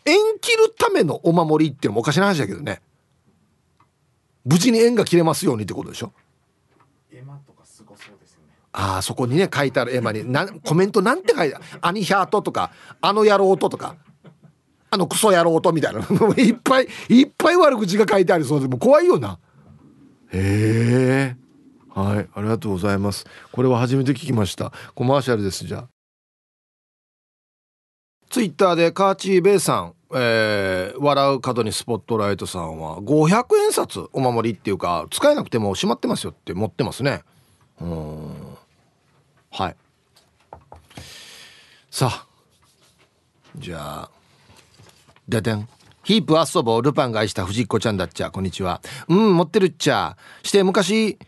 [0.04, 2.82] 縁切るためのお守りっていうのもおかしな話だけどね。
[4.44, 6.12] 無事に縁が切れますようにってことでしょ。
[8.72, 12.70] ああそこにね書いてある絵馬になコメントなんて書いてある「アニヒャート」とか
[13.00, 13.96] 「あの野郎と」とか
[14.90, 16.00] 「あのクソ野郎と」みたいな。
[16.36, 19.38] いっぱいいっぱい悪口が書いてありそうでも怖いよな。
[20.32, 21.36] へえ
[21.94, 23.26] はいありがとうございます。
[23.52, 24.72] これは初めて聞きました。
[24.94, 25.88] コマーシャルですじゃあ。
[28.30, 37.24] ツイッターでカーチーベイさん、えー、笑う角にスポットライトさんは500円札お守りっていうか使えなくても閉まってますよって持ってますね。
[37.78, 38.51] うん。
[39.52, 39.76] はい。
[41.90, 42.26] さあ。
[43.56, 44.10] じゃあ。
[45.28, 45.68] ででん。
[46.04, 46.82] ヒープ遊ぼう。
[46.82, 48.30] ルパンが愛した藤子ちゃんだっちゃ。
[48.30, 48.80] こんにちは。
[49.08, 50.16] うん持ってるっちゃ。
[50.42, 51.18] して昔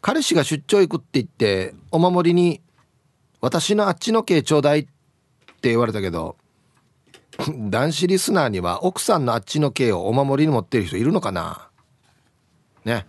[0.00, 2.62] 彼氏が出張行くって言ってお守りに
[3.40, 4.84] 「私のあっちの毛ちょうだい」っ
[5.60, 6.36] て言われたけど
[7.48, 11.68] 男子リスナーには奥さんのあっちの毛をお守りに持ってる人いるのかな？
[12.84, 13.06] ね。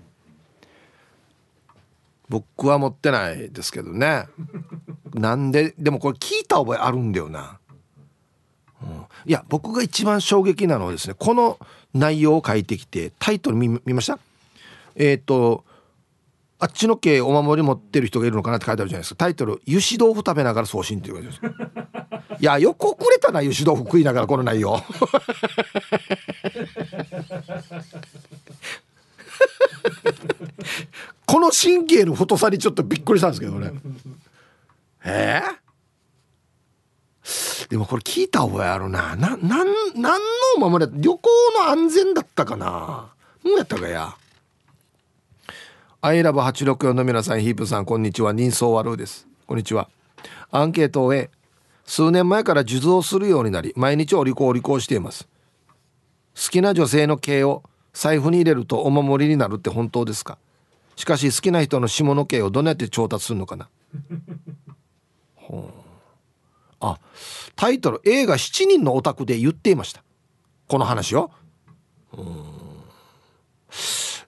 [2.29, 4.27] 僕は持ってないですけどね。
[5.13, 7.57] なんででもこれ聞いた覚えあるんだよな、
[8.83, 11.57] うん、いや僕が一番衝撃なのはですねこの
[11.95, 14.19] 内容を書いてきてタイトル見ました？
[14.95, 15.65] えっ、ー、と
[16.59, 19.15] あっちの系お守り持ってる人がいるのかなって書いてあるじゃないですか。
[19.15, 21.41] タイトル「油脂豆腐食べながら送信」っていうです。
[22.39, 24.79] いやよく遅れたな油脂豆腐食いながらこの内容。
[31.29, 33.71] この神経の太さにちょっとびっくりしたんですけどね
[35.05, 39.15] えー、でもこれ聞いた覚えあるな。
[39.15, 40.21] ななんなん
[40.57, 43.09] のお守り旅行の安全だったかな？
[43.43, 44.15] 何やったかや？
[46.01, 48.33] アイラブ864の皆さんヒープさんこんにちは。
[48.33, 49.27] 人相悪です。
[49.45, 49.87] こんにちは。
[50.51, 51.29] アンケートを終え
[51.85, 55.27] 数年前から受像するようになり毎日お利口お利口しています。
[56.35, 57.61] 好きな女性の毛を
[57.93, 60.39] 財布に入れるとお守りになるって本当ですか？
[60.99, 63.69] しかし好きな人の下の毛をどうやって調達するのかな？
[66.81, 66.99] あ
[67.55, 70.03] タイトル映画「7人のオタク」で言っていました。
[70.67, 71.31] この話を。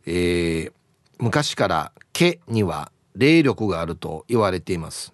[0.06, 0.74] えー、
[1.20, 5.12] 昔から毛には霊力があると言われています。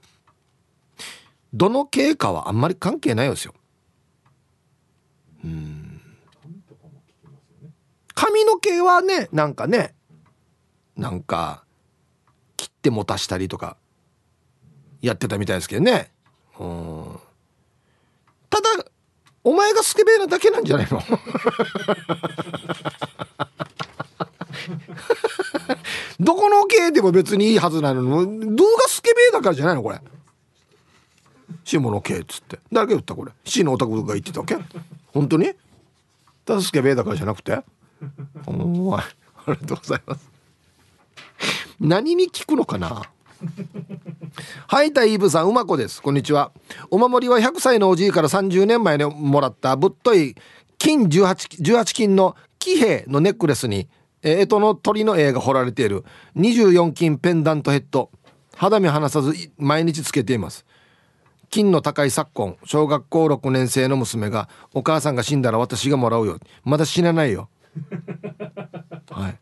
[1.55, 3.55] どの経かはあんまり関係ないですよ。
[5.43, 6.01] うん。
[8.13, 9.96] 髪の毛はねなんかね
[10.97, 11.63] なんか
[12.57, 13.77] 切って持たしたりとか
[15.01, 16.11] やってたみたいですけどね。
[16.59, 17.19] うん。
[18.49, 18.67] ただ
[19.43, 21.01] お前がスケベなだけなんじゃないの？
[26.19, 29.83] どこの系でも別にいいはずなのに動画スケベだからじゃないの？
[29.83, 29.99] これ。
[31.63, 32.59] 下の系っつって。
[32.71, 34.57] 誰が言ったこれ？C のオタクが言ってたわけ？
[35.13, 35.53] 本当に？
[36.45, 37.59] ただスケベだからじゃなくて？
[38.47, 39.05] お前あ
[39.47, 40.29] りがとうございます
[41.79, 43.03] 何に聞くのかな？
[44.67, 46.01] はいたイブさんうまこです。
[46.01, 46.51] こんにちは。
[46.89, 50.35] お守りは100歳のおじいから30年前にもらったぶっとい
[50.79, 53.87] 金 18, 18金の騎兵のネックレスに
[54.23, 56.03] えとの鳥の絵が彫られている
[56.35, 58.09] 24金ペンダントヘッド。
[58.55, 60.65] 肌身離さず毎日つけています。
[61.49, 66.39] 金の高い昨今小学校6年生の娘がお母さんが死んだら私がもらうよ。
[66.63, 67.49] まだ死なないよ。
[69.11, 69.39] はい。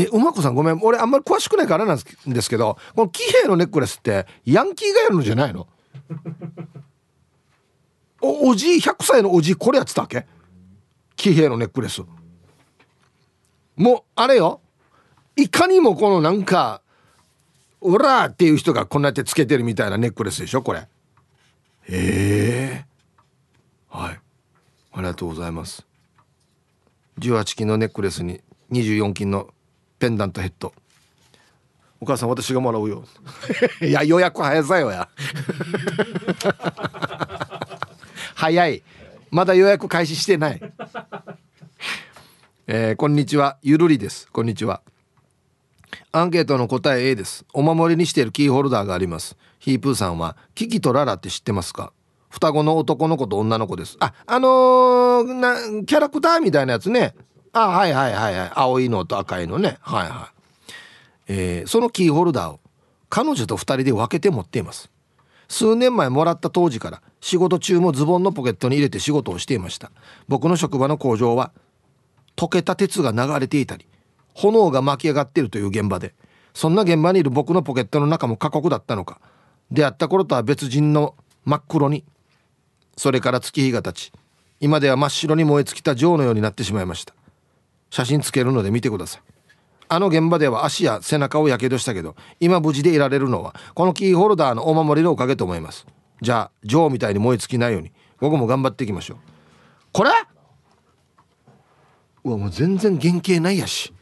[0.00, 0.78] え馬子さんごめん。
[0.82, 5.66] 俺あんまり詳しくないからなんですけどこの騎兵のネックレスってヤンキーがやるのじゃないの？
[8.20, 10.26] おおじい100歳のおじいこれやってたわけ？
[11.16, 12.02] 騎兵のネックレス。
[13.76, 14.60] もうあれよ。
[15.36, 16.82] いかにもこのなんか
[17.80, 20.80] 「オラ!」っていう人がこんなやってつけてるみたいなネックレスでしょこれ。
[20.80, 20.86] へ
[21.88, 22.84] え。
[23.88, 24.20] はい。
[24.92, 25.86] ありがとうございます。
[27.20, 28.40] 18金のネックレスに
[28.72, 29.48] 24金の
[29.98, 30.72] ペンダントヘッド。
[32.00, 33.04] お母さん私がもらうよ。
[33.82, 35.08] いや予約早さよや。
[38.34, 38.82] 早い。
[39.30, 40.60] まだ予約開始してない。
[42.68, 43.58] えー、こんにちは。
[43.62, 44.28] ゆるりです。
[44.30, 44.82] こんにちは。
[46.12, 47.44] アンケートの答え A です。
[47.52, 49.36] お守りにしているキーホルダーがあります。
[49.58, 51.92] ヒープーさんはキキとララって知ってますか？
[52.30, 53.96] 双子の男の子と女の子です。
[54.00, 57.14] ああのー、なキャラクターみたいなやつね。
[57.52, 58.50] あはいはいはいはい。
[58.54, 59.78] 青いのと赤いのね。
[59.80, 60.32] はいは
[61.28, 62.60] い、えー、そのキーホルダーを
[63.08, 64.90] 彼女と2人で分けて持っています。
[65.48, 69.90] 数年前もらった当時から仕事中もズボンのポケットに入れて仕事をしていました。
[70.28, 71.52] 僕の職場の工場は
[72.38, 73.86] 溶けた鉄が流れていたり
[74.34, 76.14] 炎が巻き上がっているという現場で
[76.54, 79.20] そんな現場にいる僕のポケットの中も過酷だったのか
[79.72, 82.04] 出会った頃とは別人の真っ黒に
[82.96, 84.12] それから月日が経ち
[84.60, 87.14] 今では真っ白に燃え尽きた女王のようになってしまいました。
[87.90, 89.22] 写真つけるので見てください。
[89.88, 95.86] あの現場では足や背中をやけどしたけど今無事でいられるのはこのキーホルダーのお守りのおかげと思います。
[96.20, 99.18] じゃあ女王みたいに燃え尽きないように午後も頑張っていきましょう。
[99.92, 100.10] これ？
[102.24, 103.94] うわもう全然原型ないやし。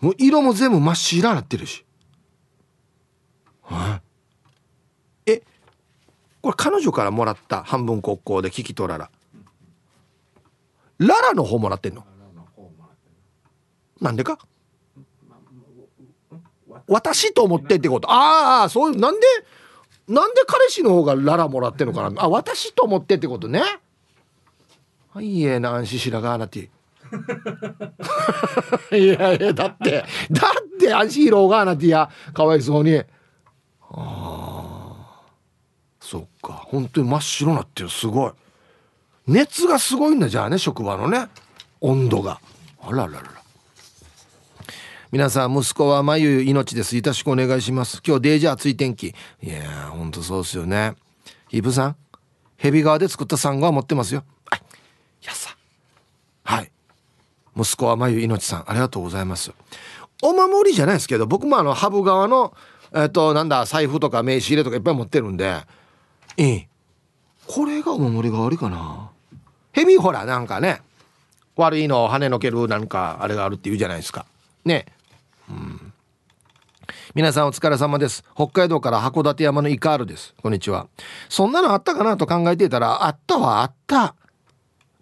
[0.00, 1.86] もう色も全部真っ白になってるし。
[5.24, 5.42] え？
[6.42, 9.10] これ彼女からもらった半分国交で聞き取らら。
[10.98, 12.04] ララの方もらってんの？
[14.00, 14.38] なんでか？
[16.88, 18.10] 私と思ってってこと？
[18.10, 19.26] ああそういうなんで
[20.08, 22.22] なんで彼氏の方がララもらってんのかな？
[22.22, 23.62] あ私と思ってってことね。
[25.12, 26.70] はいえな安心しらがなて。
[28.92, 32.10] いやいやだってだって安心ろがなてや。
[32.34, 32.96] かわいそうに。
[32.98, 33.04] あ
[33.90, 35.22] あ
[36.00, 36.52] そっか。
[36.66, 37.88] 本当に真っ白なってる。
[37.88, 38.32] すごい。
[39.26, 41.28] 熱がすごいんだじゃあね職場のね。
[41.80, 42.40] 温度が。
[42.80, 43.30] あらららら。
[45.10, 46.96] 皆さん息子はまゆ命です。
[46.96, 48.00] よろしくお願いします。
[48.06, 49.08] 今日デージ暑い天気。
[49.08, 49.12] い
[49.48, 50.94] やーほんとそうですよね。
[51.50, 51.96] イブさん
[52.56, 54.24] ヘビ川で作ったサンゴは持ってますよ。
[54.50, 54.60] はい。
[55.22, 55.56] やさ。
[56.44, 56.70] はい。
[57.56, 58.70] 息子はまゆ命さん。
[58.70, 59.52] ありがとうございます。
[60.22, 62.54] お守りじゃないですけど僕もあのハブ側の
[62.94, 65.62] えっ、となんだ財布とか名刺入れとかいっぱい持ってるんで。
[66.36, 66.68] ええ。
[67.46, 69.10] これがお守り代わりかな。
[69.76, 70.80] ヘビほらなんかね
[71.54, 74.24] 悪いのを跳ねのけるなんかあれがあるって言うじゃないですか。
[74.64, 74.86] ね。
[75.50, 75.92] うん。
[77.14, 78.24] 皆さんお疲れ様です。
[78.34, 80.34] 北海道から函館山のイカールです。
[80.42, 80.86] こんにちは。
[81.28, 84.14] そんなのあったかなと考えていたらあったはあった。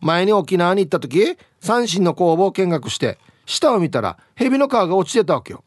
[0.01, 5.63] 前に沖縄に行った時三振の工房を見学して下を見たらヘビの皮が落ちてたわけよ。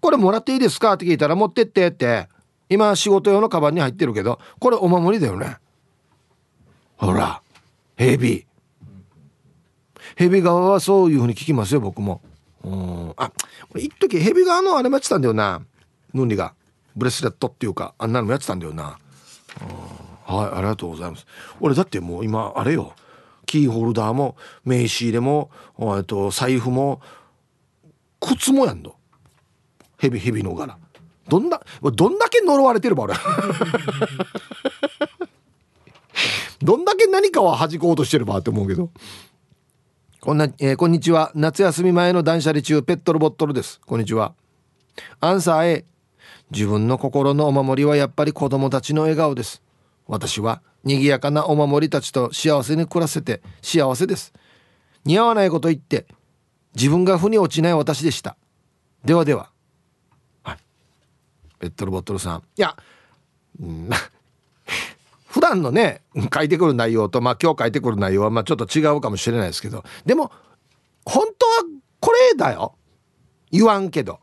[0.00, 0.94] これもらっていいですか？
[0.94, 2.28] って聞いたら持ってってって。
[2.68, 5.58] 今仕事用のカバンに入ってるけどこれお守りだよね。
[6.96, 7.40] ほら。
[8.02, 8.46] ヘビ
[10.16, 12.20] ヘビ側はそういうふうに聞きますよ僕も。
[12.64, 13.14] うん。
[13.16, 13.32] あ
[13.70, 15.62] 俺一時ヘビ側のあれもやってたんだよな。
[16.12, 16.54] ヌンリが。
[16.94, 18.98] ブレスレットっていうかあんなのもやってたんだよな。
[20.24, 21.26] はいありがとうございます。
[21.60, 22.94] 俺だってもう今あれよ。
[23.46, 27.00] キーホルダーも名刺入れもえっと財布も
[28.20, 28.94] 靴もやんの。
[29.98, 30.76] ヘビヘビの柄。
[31.28, 33.14] どんなどんだけ呪われてるば俺。
[36.62, 38.90] どんだけ何かを弾こうとしてるばって思うけど。
[40.20, 41.32] こんな、えー、こんにちは。
[41.34, 43.80] 夏休み前の断捨離中ペットルボットルです。
[43.84, 44.34] こんにちは。
[45.20, 45.84] アンサー A
[46.52, 49.60] 自分の心のお守りはやっぱり子供たちの笑顔です。
[50.06, 54.32] 私は賑やかなお守りたちと幸せに暮らせて幸せです。
[55.04, 56.06] 似合わないこと言って
[56.76, 58.36] 自分が負に落ちない私でした。
[59.04, 59.50] ではでは。
[60.44, 60.58] はい。
[61.58, 62.38] ペットルボットルさん。
[62.38, 62.76] いや、
[63.60, 63.90] うん。
[65.32, 66.02] 普段のね
[66.32, 70.30] 書いてくる内容とまあ今日書いてくる内容はまあちょっと違うかもしれないですけどでも
[71.06, 71.52] 本当は
[72.00, 72.74] これだよ。
[73.50, 74.20] 言わんけど。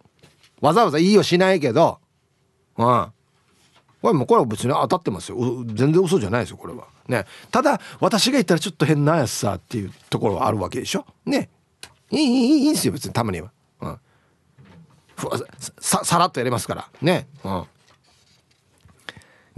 [0.61, 1.99] わざわざいいよしないけど。
[2.77, 3.07] うん。
[4.01, 5.37] これもこれは別に当たってますよ。
[5.65, 6.87] 全然嘘じゃないですよこれは。
[7.07, 7.25] ね。
[7.51, 11.05] ただ私が言ったらちょっと変なやつさっていうところはあるわけでしょ。
[11.25, 11.49] ね。
[12.11, 13.51] いいいいいいんですよ別にたまには、
[13.81, 13.99] うん、
[15.79, 16.89] ささらっとやれますから。
[17.01, 17.27] ね。
[17.43, 17.63] うん。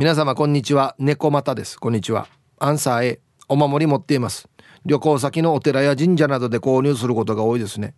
[0.01, 0.95] 皆様こんにちは。
[0.97, 1.79] 猫又です。
[1.79, 2.27] こんにちは。
[2.57, 4.49] アンサー A お守り持っています。
[4.83, 7.93] 旅行先のお寺や神社などで購入することが多いですね。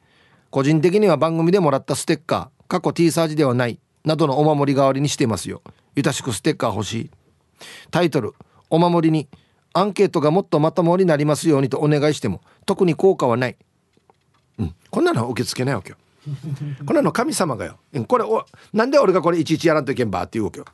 [0.50, 5.62] 個人的には番組でもらったステッカー過去 T サージではないなどのお守り代わりにしていますよ。
[5.96, 7.12] ゆたしくステッカー欲しい。
[7.90, 8.34] タイトル
[8.70, 9.30] お守りに
[9.72, 13.56] アンケートがもっとまともになりますようにとお願いしても特に効果はない。
[14.60, 14.76] うん。
[14.90, 15.96] こんなの受け付けないわけよ。
[16.86, 17.80] こんなの神様がよ。
[18.10, 20.66] これおなんで俺がこれいちいちやらんといけんばっていうわけよ。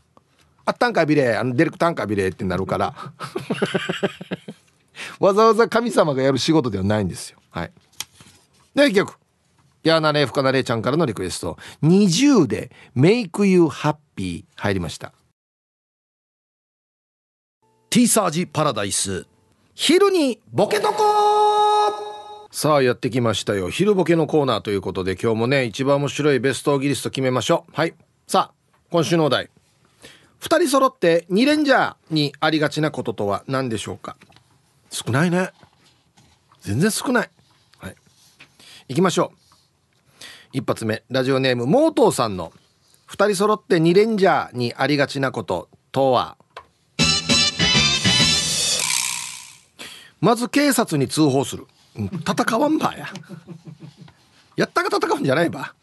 [0.69, 2.93] あったんかビレあのデレクタンかビレってなるから。
[5.19, 7.39] わざわざ神様がやる仕事ではないんですよ。
[7.49, 7.71] はい。
[8.75, 9.17] で一曲
[9.81, 11.57] やーなれふかなれちゃんからのリクエスト。
[11.81, 15.11] 20で「Make You Happy」入りました。
[17.89, 19.25] ティーサージパラダイス。
[19.73, 21.03] 昼にボケとこ
[22.51, 23.69] さあやってきましたよ。
[23.69, 27.71] 昼ボケのコーナーということで今日もね一番面白いベストギリスト決めましょう。
[27.73, 27.95] はい。
[28.27, 28.53] さあ
[28.91, 29.49] 今週のお題
[30.41, 34.15] 2人揃って2レンジャーにありがちなこととは何でしょうか？
[34.89, 35.51] 少ないね。
[36.61, 37.29] 全然少ない。
[37.77, 37.95] はい。
[38.87, 39.37] 行きましょう。
[40.53, 42.51] 一発目ラジオネームモートーさんの
[43.09, 46.37] 2人揃って2レンジャーにありがちなこととは？
[50.21, 51.67] まず警察に通報する。
[51.95, 53.07] 戦わんばや。
[54.55, 55.73] やったか戦うんじゃないば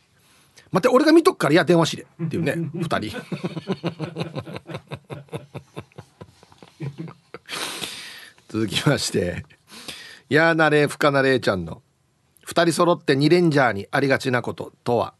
[0.73, 3.19] 待って俺が見とくからいや電話しれっていうね2人。
[8.49, 9.45] 続きまして。
[10.29, 11.83] やーなれふかなれちゃんの。
[12.47, 15.15] 2人揃って2レンジャーにありがちなこととは。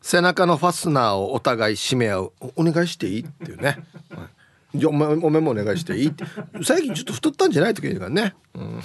[0.00, 2.32] 背中のファスナーをお互い締め合う。
[2.56, 3.20] お願いしていい？
[3.22, 3.78] っていうね、
[4.10, 4.28] は
[4.74, 6.08] い、じゃお前お前もお願いしていい？
[6.08, 6.24] って。
[6.62, 7.74] 最近ちょっと太ったんじゃない？
[7.74, 8.80] とか言うからね、うん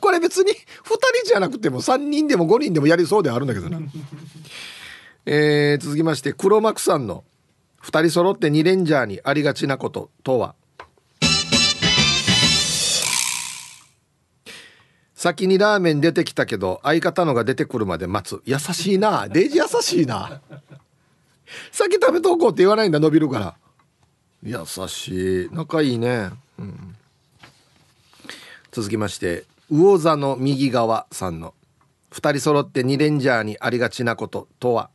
[0.00, 3.78] これ別に2人じゃなくても3人でも5人でもやりそうではあるんだけどな
[5.26, 7.24] えー、続きまして黒幕さんの
[7.82, 10.54] 2人揃って2レンジャーにありがちなこととは？
[15.14, 18.40] 先にラーメン出てきたけど相方のが出てくるまで待つ。
[18.46, 19.28] 優しいな。
[19.28, 20.40] デイジ優しいな。
[21.72, 23.56] 先食べとこうって言わないんだ伸びるから。
[24.44, 25.48] 優しい。
[25.50, 26.96] 仲いいね、うん、
[28.70, 31.54] 続きまして魚座の右側さんの。
[32.12, 34.88] 2人揃って2レンジャーにありがちなこととは？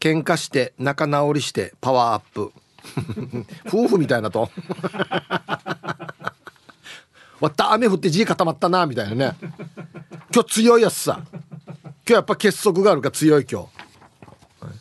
[0.00, 2.52] 喧嘩して仲直りしてパワーアップ。
[3.68, 4.50] 夫婦みたいなと。
[7.40, 9.36] わった雨降って地固まったなみたいなね。
[10.34, 11.20] 今日強いやつさ。
[11.30, 11.42] 今
[12.06, 13.68] 日やっぱ結束があるから強い今
[14.60, 14.74] 日、はい、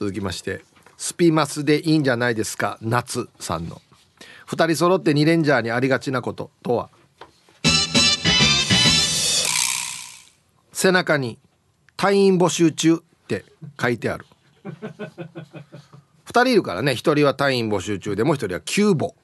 [0.00, 0.64] 続きまして
[0.96, 2.78] スピマスでいいんじゃないですか？
[2.80, 3.80] 夏さんの。
[4.50, 6.90] 2人揃って2レンジャーにありがちなこととは？
[10.72, 11.38] 背中に
[11.96, 12.98] 「隊員募集中」っ
[13.28, 13.44] て
[13.80, 14.26] 書いてある。
[14.64, 16.92] 2人いるからね。
[16.92, 19.14] 1人は隊員募集中でもう1人は急募。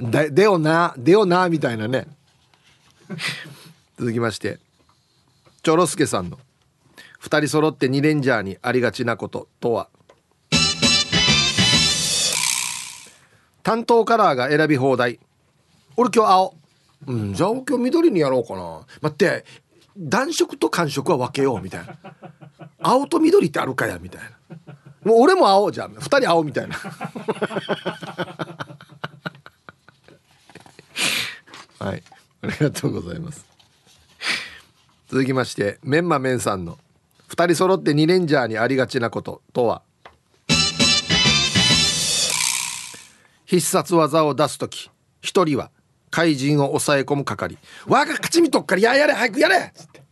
[0.00, 2.08] ででよなでよなみたいなね。
[3.96, 4.58] 続きまして。
[5.62, 6.40] チョロスケさんの。
[7.22, 9.88] 2人揃って2レンジャーにありがちなこととは？
[13.66, 15.18] 担当カラーが選び放題。
[15.96, 16.54] 俺今日青。
[17.08, 18.86] うんじゃあ今日緑にやろうかな。
[19.02, 19.44] 待って。
[19.98, 21.96] 暖色と寒色は分けようみたいな。
[22.78, 24.28] 青と緑ってあるかやみたいな。
[25.02, 25.72] もう俺も青。
[25.72, 26.76] じゃん2人青みたいな。
[31.80, 32.04] はい。
[32.42, 33.44] ありがとうございます。
[35.08, 36.78] 続きましてメンマメンさんの
[37.30, 39.82] 2人揃って2レンジャーにありがちなこととは？
[43.46, 44.90] 必殺技を出す時
[45.22, 45.70] 1人は
[46.10, 47.58] 怪人を抑え込む係。
[47.86, 49.58] 我が勝ち見とっからややれ早くやれ!
[49.58, 50.02] っつって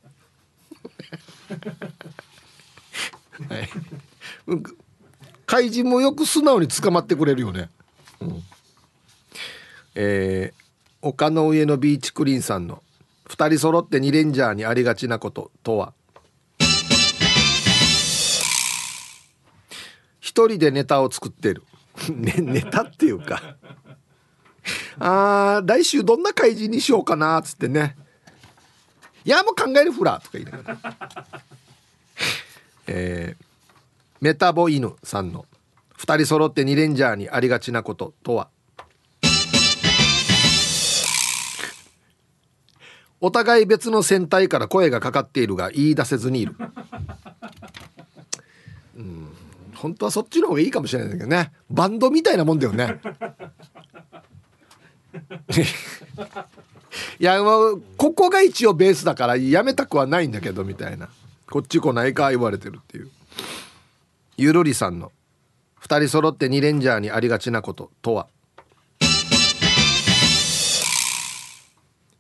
[3.49, 3.69] はい、
[5.47, 7.69] 怪人もよく素直に捕まってくれるよね、
[8.21, 8.43] うん、
[9.95, 10.65] えー、
[11.03, 12.83] 丘の上のビーチクリーンさんの
[13.29, 15.93] 2人揃って2レンジャーにありがちなこととは?
[20.21, 21.63] 一人でネタを作ってる、
[22.13, 23.57] ね、ネタっていうか。
[24.99, 27.97] あー来週どんな怪人にしようかなっつってね。
[29.25, 30.79] いやもう考えるフラとか言いながら。
[32.87, 33.45] えー、
[34.21, 35.47] メタボ犬さんの
[35.99, 38.49] 2人揃って2レンジャーにありがちなこととは？
[43.21, 46.55] お互い別の船体から声がかかっているが言い出せずにいる。
[49.85, 51.53] 本当はそっちの方がいいかもしれないけどね。
[51.69, 53.03] バンドみたいなもんだよね。
[57.21, 57.39] いや
[57.99, 61.11] ここが一応ベースだからやめたくはないんだけどみたいな。
[61.51, 63.11] こっち来ないか言われてるっていう。
[64.39, 65.13] ゆるりさんの
[65.83, 68.27] 2人揃って2レンジャーにありがちなこととは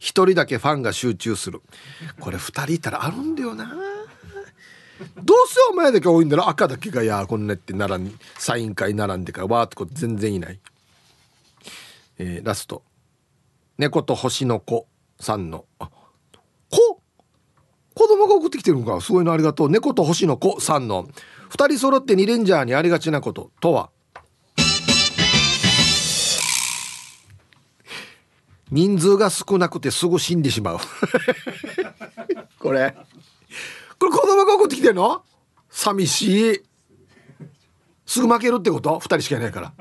[0.00, 1.62] ？1人だけファンが集中する。
[2.20, 3.74] これ2人いたらあるんだよな。
[5.22, 10.60] どうせお前だけ多いんだろ赤だけがいやこんなって並んサイン会並んでからわーっとこ全然いない、
[12.18, 12.82] えー、ラスト。
[13.76, 14.86] 猫と星の子
[15.18, 15.64] さんの。
[15.78, 15.90] あ
[16.70, 17.00] 子
[17.94, 19.00] 子供が送ってきてるのか。
[19.00, 19.70] すごいのありがとう。
[19.70, 21.08] 猫と星の子さんの。
[21.50, 23.50] 2人揃って2レンジャーにありがちなこと。
[23.60, 23.90] とは？
[28.70, 30.78] 人数が少なくてすぐ死んでしまう。
[32.58, 32.96] これ。
[34.10, 35.22] これ子供が送ってきてんの？
[35.70, 36.62] 寂しい。
[38.06, 39.72] すぐ負けるってこと？2人しかいないから。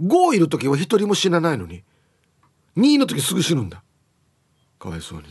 [0.00, 1.82] 5いる時は1人も死なないのに。
[2.76, 3.82] 2の時すぐ死ぬんだ。
[4.78, 5.26] かわいそうに。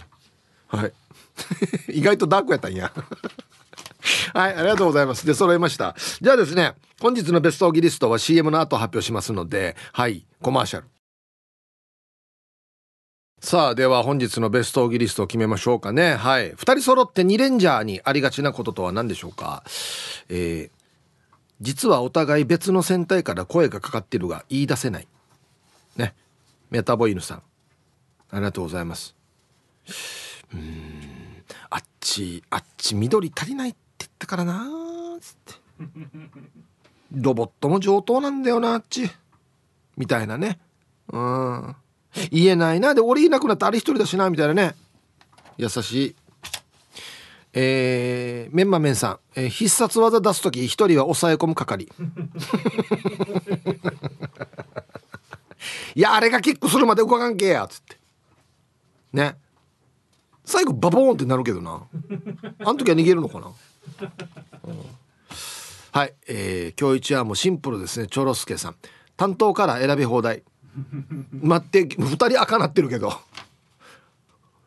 [0.67, 0.93] はい。
[1.97, 2.91] 意外とダークやったんや。
[4.33, 5.25] はいありがとうございます。
[5.25, 5.95] で揃いました。
[6.21, 10.87] じゃあですね本日のベストオギリストは CM の後発表しますのではいコマーシャル。
[13.41, 16.15] さあでは本日のベストオギリストを決めましょうかね。
[16.15, 16.53] はい。
[16.53, 19.63] 2人揃って2レンジャーにありがちなこととは何でしょうか？
[20.27, 20.69] えー、
[21.61, 25.07] 実はお互い別の船体から声がかかってるが言い出せない。
[25.95, 26.13] ね。
[26.69, 27.43] メタボイヌさん。
[28.31, 29.15] ありがとうございます。
[30.53, 31.43] うん。
[31.69, 34.67] あっちあっち緑足りないって言ったからな
[35.21, 35.53] つって。
[37.13, 39.09] ロボットも上等なんだよなあっち。
[39.97, 40.59] みたいなね。
[41.07, 41.75] うん。
[42.31, 42.93] 言えないな。
[42.93, 44.75] で俺いなくなったあれ一人だしなみたいなね。
[45.57, 46.15] 優しい。
[47.53, 51.89] えー、メンマメンさん、えー、必殺技出す時一人は抑え込む係。
[55.95, 57.97] いやあれがキックするまで動かんけやっつって。
[59.13, 59.35] ね。
[60.45, 61.83] 最後バボーンってなるけどな。
[62.59, 64.75] あの時は逃げるのかな、うん、
[65.91, 66.13] はい。
[66.27, 68.07] えー、今日一はもうシンプルですね。
[68.07, 68.75] チョロスケさん。
[69.17, 70.43] 担当から選び放題。
[71.41, 73.13] 待って2人赤なってるけど。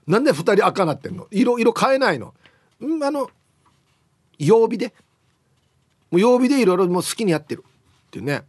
[0.07, 1.27] なんで2人赤なってんの？
[1.31, 2.35] 色色変えないの？
[2.81, 3.31] んあの
[4.39, 4.95] 曜日で？
[6.11, 7.65] もう曜日でいろいろもう好きにやってる。
[8.09, 8.43] っていうね。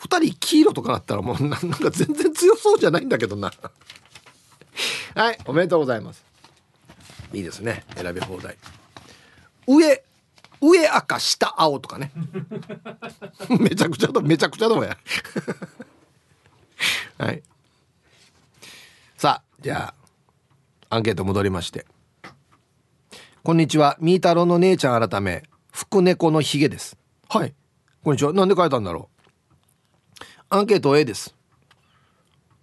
[0.00, 3.52] 2人黄色とかなったらもう なんか全然強そうじゃないんだけどな。
[5.14, 6.24] はいおめでとうございます。
[7.32, 8.56] いいですね選び放題。
[9.66, 10.02] 上。
[10.60, 12.12] 上赤下青とかね。
[13.60, 14.96] めちゃくちゃだめちゃくちゃだもんや。
[17.18, 17.42] はい。
[19.16, 19.94] さあじゃ
[20.90, 21.86] あアンケート戻りまして。
[23.42, 26.96] こんにちはみーたろうの姉ちゃん改め福猫のひげです。
[27.28, 27.54] はい。
[28.02, 30.24] こんにちはなんで書いたんだろう。
[30.50, 31.34] アンケート A です。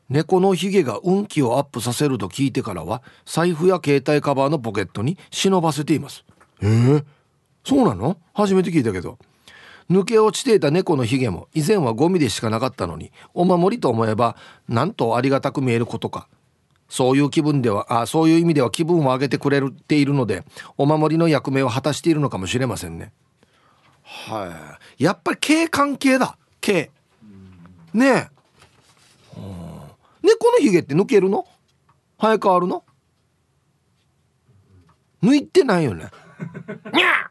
[0.09, 6.23] 猫のひげが運気をアップさせると聞いてからは財布や携帯カバーのポケットに忍ばせています。
[6.61, 7.03] えー、
[7.65, 8.17] そうなの？
[8.33, 9.17] 初めて聞いたけど。
[9.89, 14.35] 抜け落ちていた猫のひげも以前はゴミでしかなかったのにお守りと思えば
[14.67, 16.27] なんとありがたく見えることか。
[16.87, 20.43] そういう気分ではあそういう意味では気分を上げてくれているので
[20.77, 23.11] お守りの役目を果たしているのかもしれませんね。
[24.03, 25.03] はい。
[25.03, 26.37] やっぱり毛関係だ。
[26.61, 26.91] 毛。
[27.93, 28.29] ねえ。
[30.21, 31.45] 猫のひげって抜けるの？
[32.19, 32.83] 生え変わるの？
[35.23, 36.09] 抜いてないよね。
[36.93, 37.29] に ゃ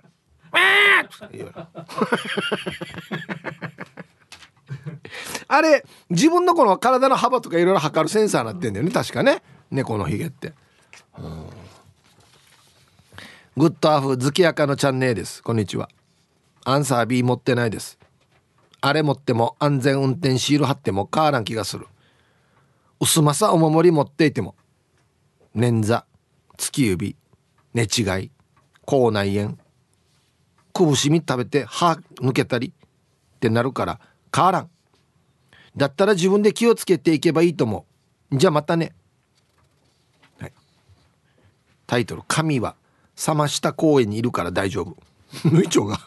[5.48, 8.92] あれ自分のこの体の幅とかいろいろ測るセンサーになってんだよね。
[8.92, 9.42] 確かね。
[9.70, 10.52] 猫のひげって、
[13.56, 15.42] グッドアフ月明かのチャンネルです。
[15.42, 15.88] こんにちは。
[16.64, 17.98] アンサー B 持ってないです。
[18.80, 21.86] あれ持っても安全運転シール貼っても変わらん気がする。
[23.00, 24.54] 薄まさお守り持っていても。
[25.56, 26.04] 捻挫
[26.56, 27.16] 月指
[27.74, 28.30] 寝違い
[28.84, 29.56] 口内炎
[30.96, 32.72] しみ食べて歯抜けたり
[33.36, 34.00] ってなるから
[34.34, 34.70] 変わらん。
[35.76, 37.86] だったら自分で気をつけていけばいいと思
[38.30, 38.38] う。
[38.38, 38.92] じゃあまたね、
[40.38, 40.52] はい、
[41.86, 42.74] タイトル「神は
[43.26, 44.96] 冷ました公園にいるから大丈夫」
[45.50, 45.98] 縫い長が。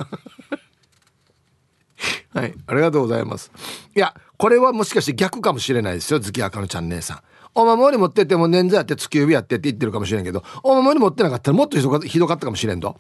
[2.34, 2.54] はい。
[2.68, 3.52] ありがとうございます。
[3.96, 6.20] いやこれはもしかして逆かもしれないですよ。
[6.20, 7.22] 月赤のちゃん姉さん。
[7.56, 13.00] お守り持ってても捻挫やって月指やってって言ってるかもしれんけどお守り持ってなかったらもっとひどかったかもしれんと。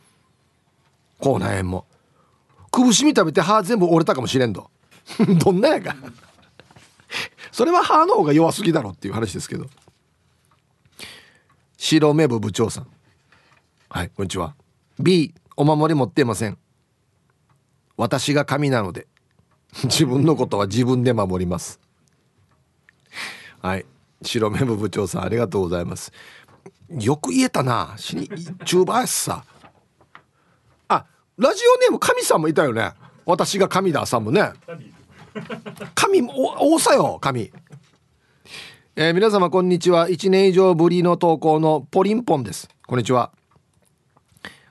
[1.19, 1.85] 口内炎も。
[2.72, 4.69] くぶしみ食べて歯全部折れたかもしれんと
[5.44, 5.95] どんなやか。
[7.52, 9.68] それは歯の方が弱すぎだろっていう話ですけど。
[11.77, 12.88] 白目部部長さん。
[13.89, 14.56] はいこんにちは。
[14.99, 16.57] B お守り持っていません。
[17.95, 19.07] 私が神なので。
[19.84, 21.80] 自分のことは自分で守ります。
[23.61, 23.85] はい
[24.22, 26.11] 白目部部長さんありがとうございます。
[26.89, 27.94] よく言えたな。
[27.98, 28.30] 死に
[28.65, 29.44] 中林さ。
[31.38, 32.94] ラジオネーム神さんもいたよね。
[33.24, 34.54] 私が神ださんもね。
[35.94, 37.52] 神お多さよ神。
[38.96, 40.10] えー、皆様こんにちは。
[40.10, 42.68] 1年以上ぶりの投稿のポリンポンです。
[42.88, 43.32] こんにちは。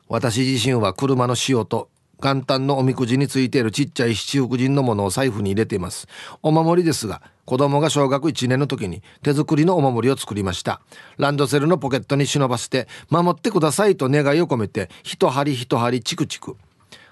[0.08, 1.88] 私自身は車の塩と
[2.20, 6.08] 元旦のおみくじについているちっちゃい七福神のものを財布に入れています。
[6.42, 10.82] お守りですが子供が小学1年の時に手作りのお守りを作りました。
[11.16, 16.56] ランドセルのポケットに忍ばせて守ってくださいと願いを込めて一針一針チクチク。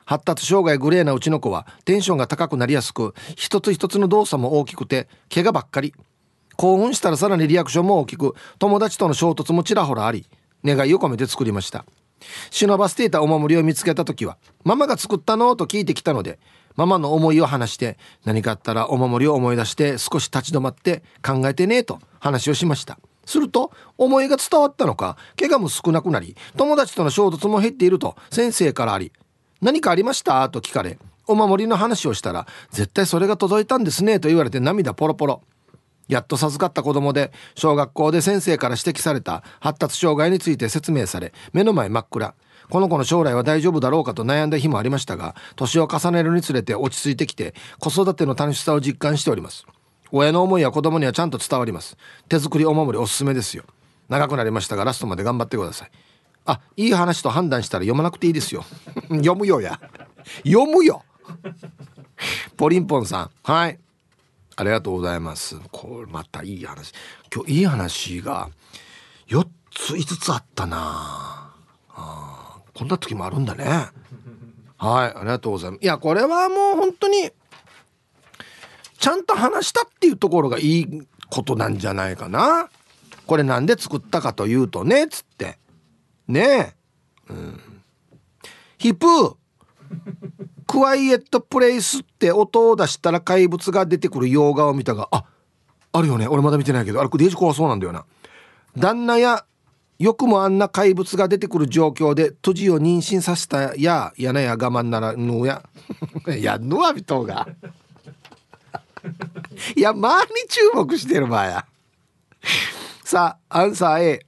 [0.05, 5.95] 発達障害グレーなうちの子はテンションが高くなりやすく一つ一つの動作も大きくて怪我ばっかり。
[6.57, 10.27] 興奮したらさらにリアクションも大きく友達との衝突もちらほらあり
[10.65, 11.85] 願いを込めて作りました。
[12.51, 15.57] 忍ばせていたお守りを見つけた時はママが作ったの？
[15.57, 16.39] と聞いてきたので
[16.77, 22.99] ママの思いを話して何かあったらお守りを思い出して少し立ち止まって考えてねと話をしました。
[23.27, 29.13] すると思いが伝わったのか怪我も少なくなり友達との衝突も減っていると先生からあり
[29.63, 30.49] 何かありました？
[30.51, 35.43] と聞かれお守りの話をしたら絶対それが届いたんですねと言われて涙ポロポロ。
[36.07, 42.35] やっと授かった子供で小学校で先生から指摘された発達障害について説明され目の前真っ暗。
[42.71, 49.67] この子の将来は大丈夫だろうかと悩んだ日もありましたが年を重ねるにつれて落ち着いてきて子育ての楽しさを実感しております。
[50.13, 51.97] 親の思いは子供にはちゃんと伝わります。
[52.29, 53.65] 手作りお守りおすすめですよ。
[54.09, 55.91] 長くなりましたがラストまで頑張ってください。
[56.47, 58.65] あいい話と判断したら読まなくていいですよ。
[59.09, 59.81] 読むよや。
[60.45, 61.03] 読むよ。
[62.57, 63.31] ポリンポンさん。
[63.43, 63.79] はい。
[64.57, 65.59] ありがとうございます。
[65.73, 66.93] これまたいい話。
[67.35, 68.51] 今日いい話が
[69.29, 71.51] 4つ5つあったな
[71.91, 72.44] あ
[72.75, 73.65] こんな時もあるんだね。
[74.77, 75.83] はいありがとうございます。
[75.83, 77.31] いやこれはもう本当に
[78.99, 82.69] ちゃんと話したっていうところがいいことなんじゃないかな。
[83.27, 85.59] これなんで作ったかというとねつって。
[86.27, 86.75] ね
[87.29, 87.33] え。
[87.33, 87.61] うん。
[88.79, 89.35] ヒプー
[90.67, 95.25] クワイエットプレイスって音を出したら怪物が出てくる洋画を見たがあ
[95.93, 96.27] あるよね。
[96.27, 97.01] 俺まだ見てないけど。
[97.01, 98.05] あれデージ怖そうなんだよな。
[98.77, 99.45] 旦那や
[99.99, 105.63] よくもあんな怪物が出てくる状況で都知を妊娠させたややなや我慢ならぬや。
[106.39, 107.47] やぬわびとうが。
[109.77, 111.67] いや周りに注目してる場合や。
[113.05, 114.27] さあアンサー A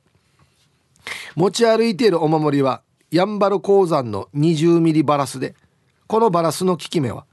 [1.34, 5.54] 持ち歩いているお守りはやんばる鉱山の20ミリバラスで
[6.06, 7.26] このバラスの効き目は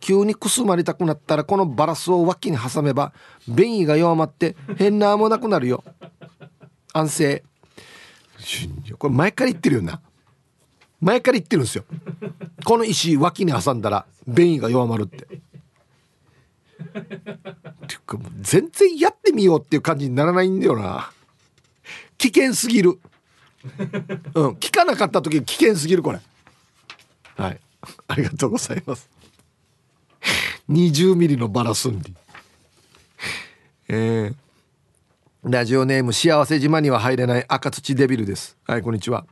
[0.00, 3.14] 急にくすまりたくなったらこのバラスを脇に挟めば
[3.48, 5.82] 便意が弱まって変なあもなくなるよ。
[6.94, 7.42] 安静。
[8.98, 10.00] これ前から言ってるよな。
[11.00, 11.84] 前から言ってるんですよ。
[12.64, 15.24] この石脇に挟んだら便意が弱まるって。
[15.24, 15.26] っ
[16.86, 21.10] ていうかもう全然やってみようっていう感じにならないんだよな。
[22.16, 22.98] 危険すぎる。
[24.34, 26.20] うん聞かなかった時危険すぎるこれ。
[27.36, 27.60] はい。
[28.06, 29.10] ありがとうございます。
[30.70, 32.14] 20ミリのバラスンディ
[33.88, 34.43] えー。
[35.44, 38.56] ラジオネーム幸せ島には入れない赤土デビルです。
[38.66, 39.26] はいこんにちは。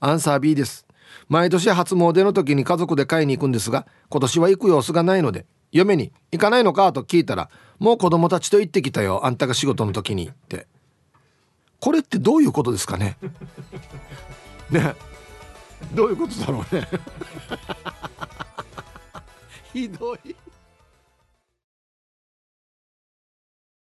[0.00, 0.86] アンサー B です。
[1.28, 7.48] 毎年初詣の時に家族で買いに行くんですが今年は行く様子がないので嫁に「行かないのか?」と聞いたら
[7.78, 10.66] 「もう子供たちと行ってきたよあんたが仕事の時に」って。
[11.78, 13.16] これってどういうことですかね？
[14.68, 14.94] ね。
[15.94, 16.88] どういうことだろうね？
[19.72, 20.34] ひどい。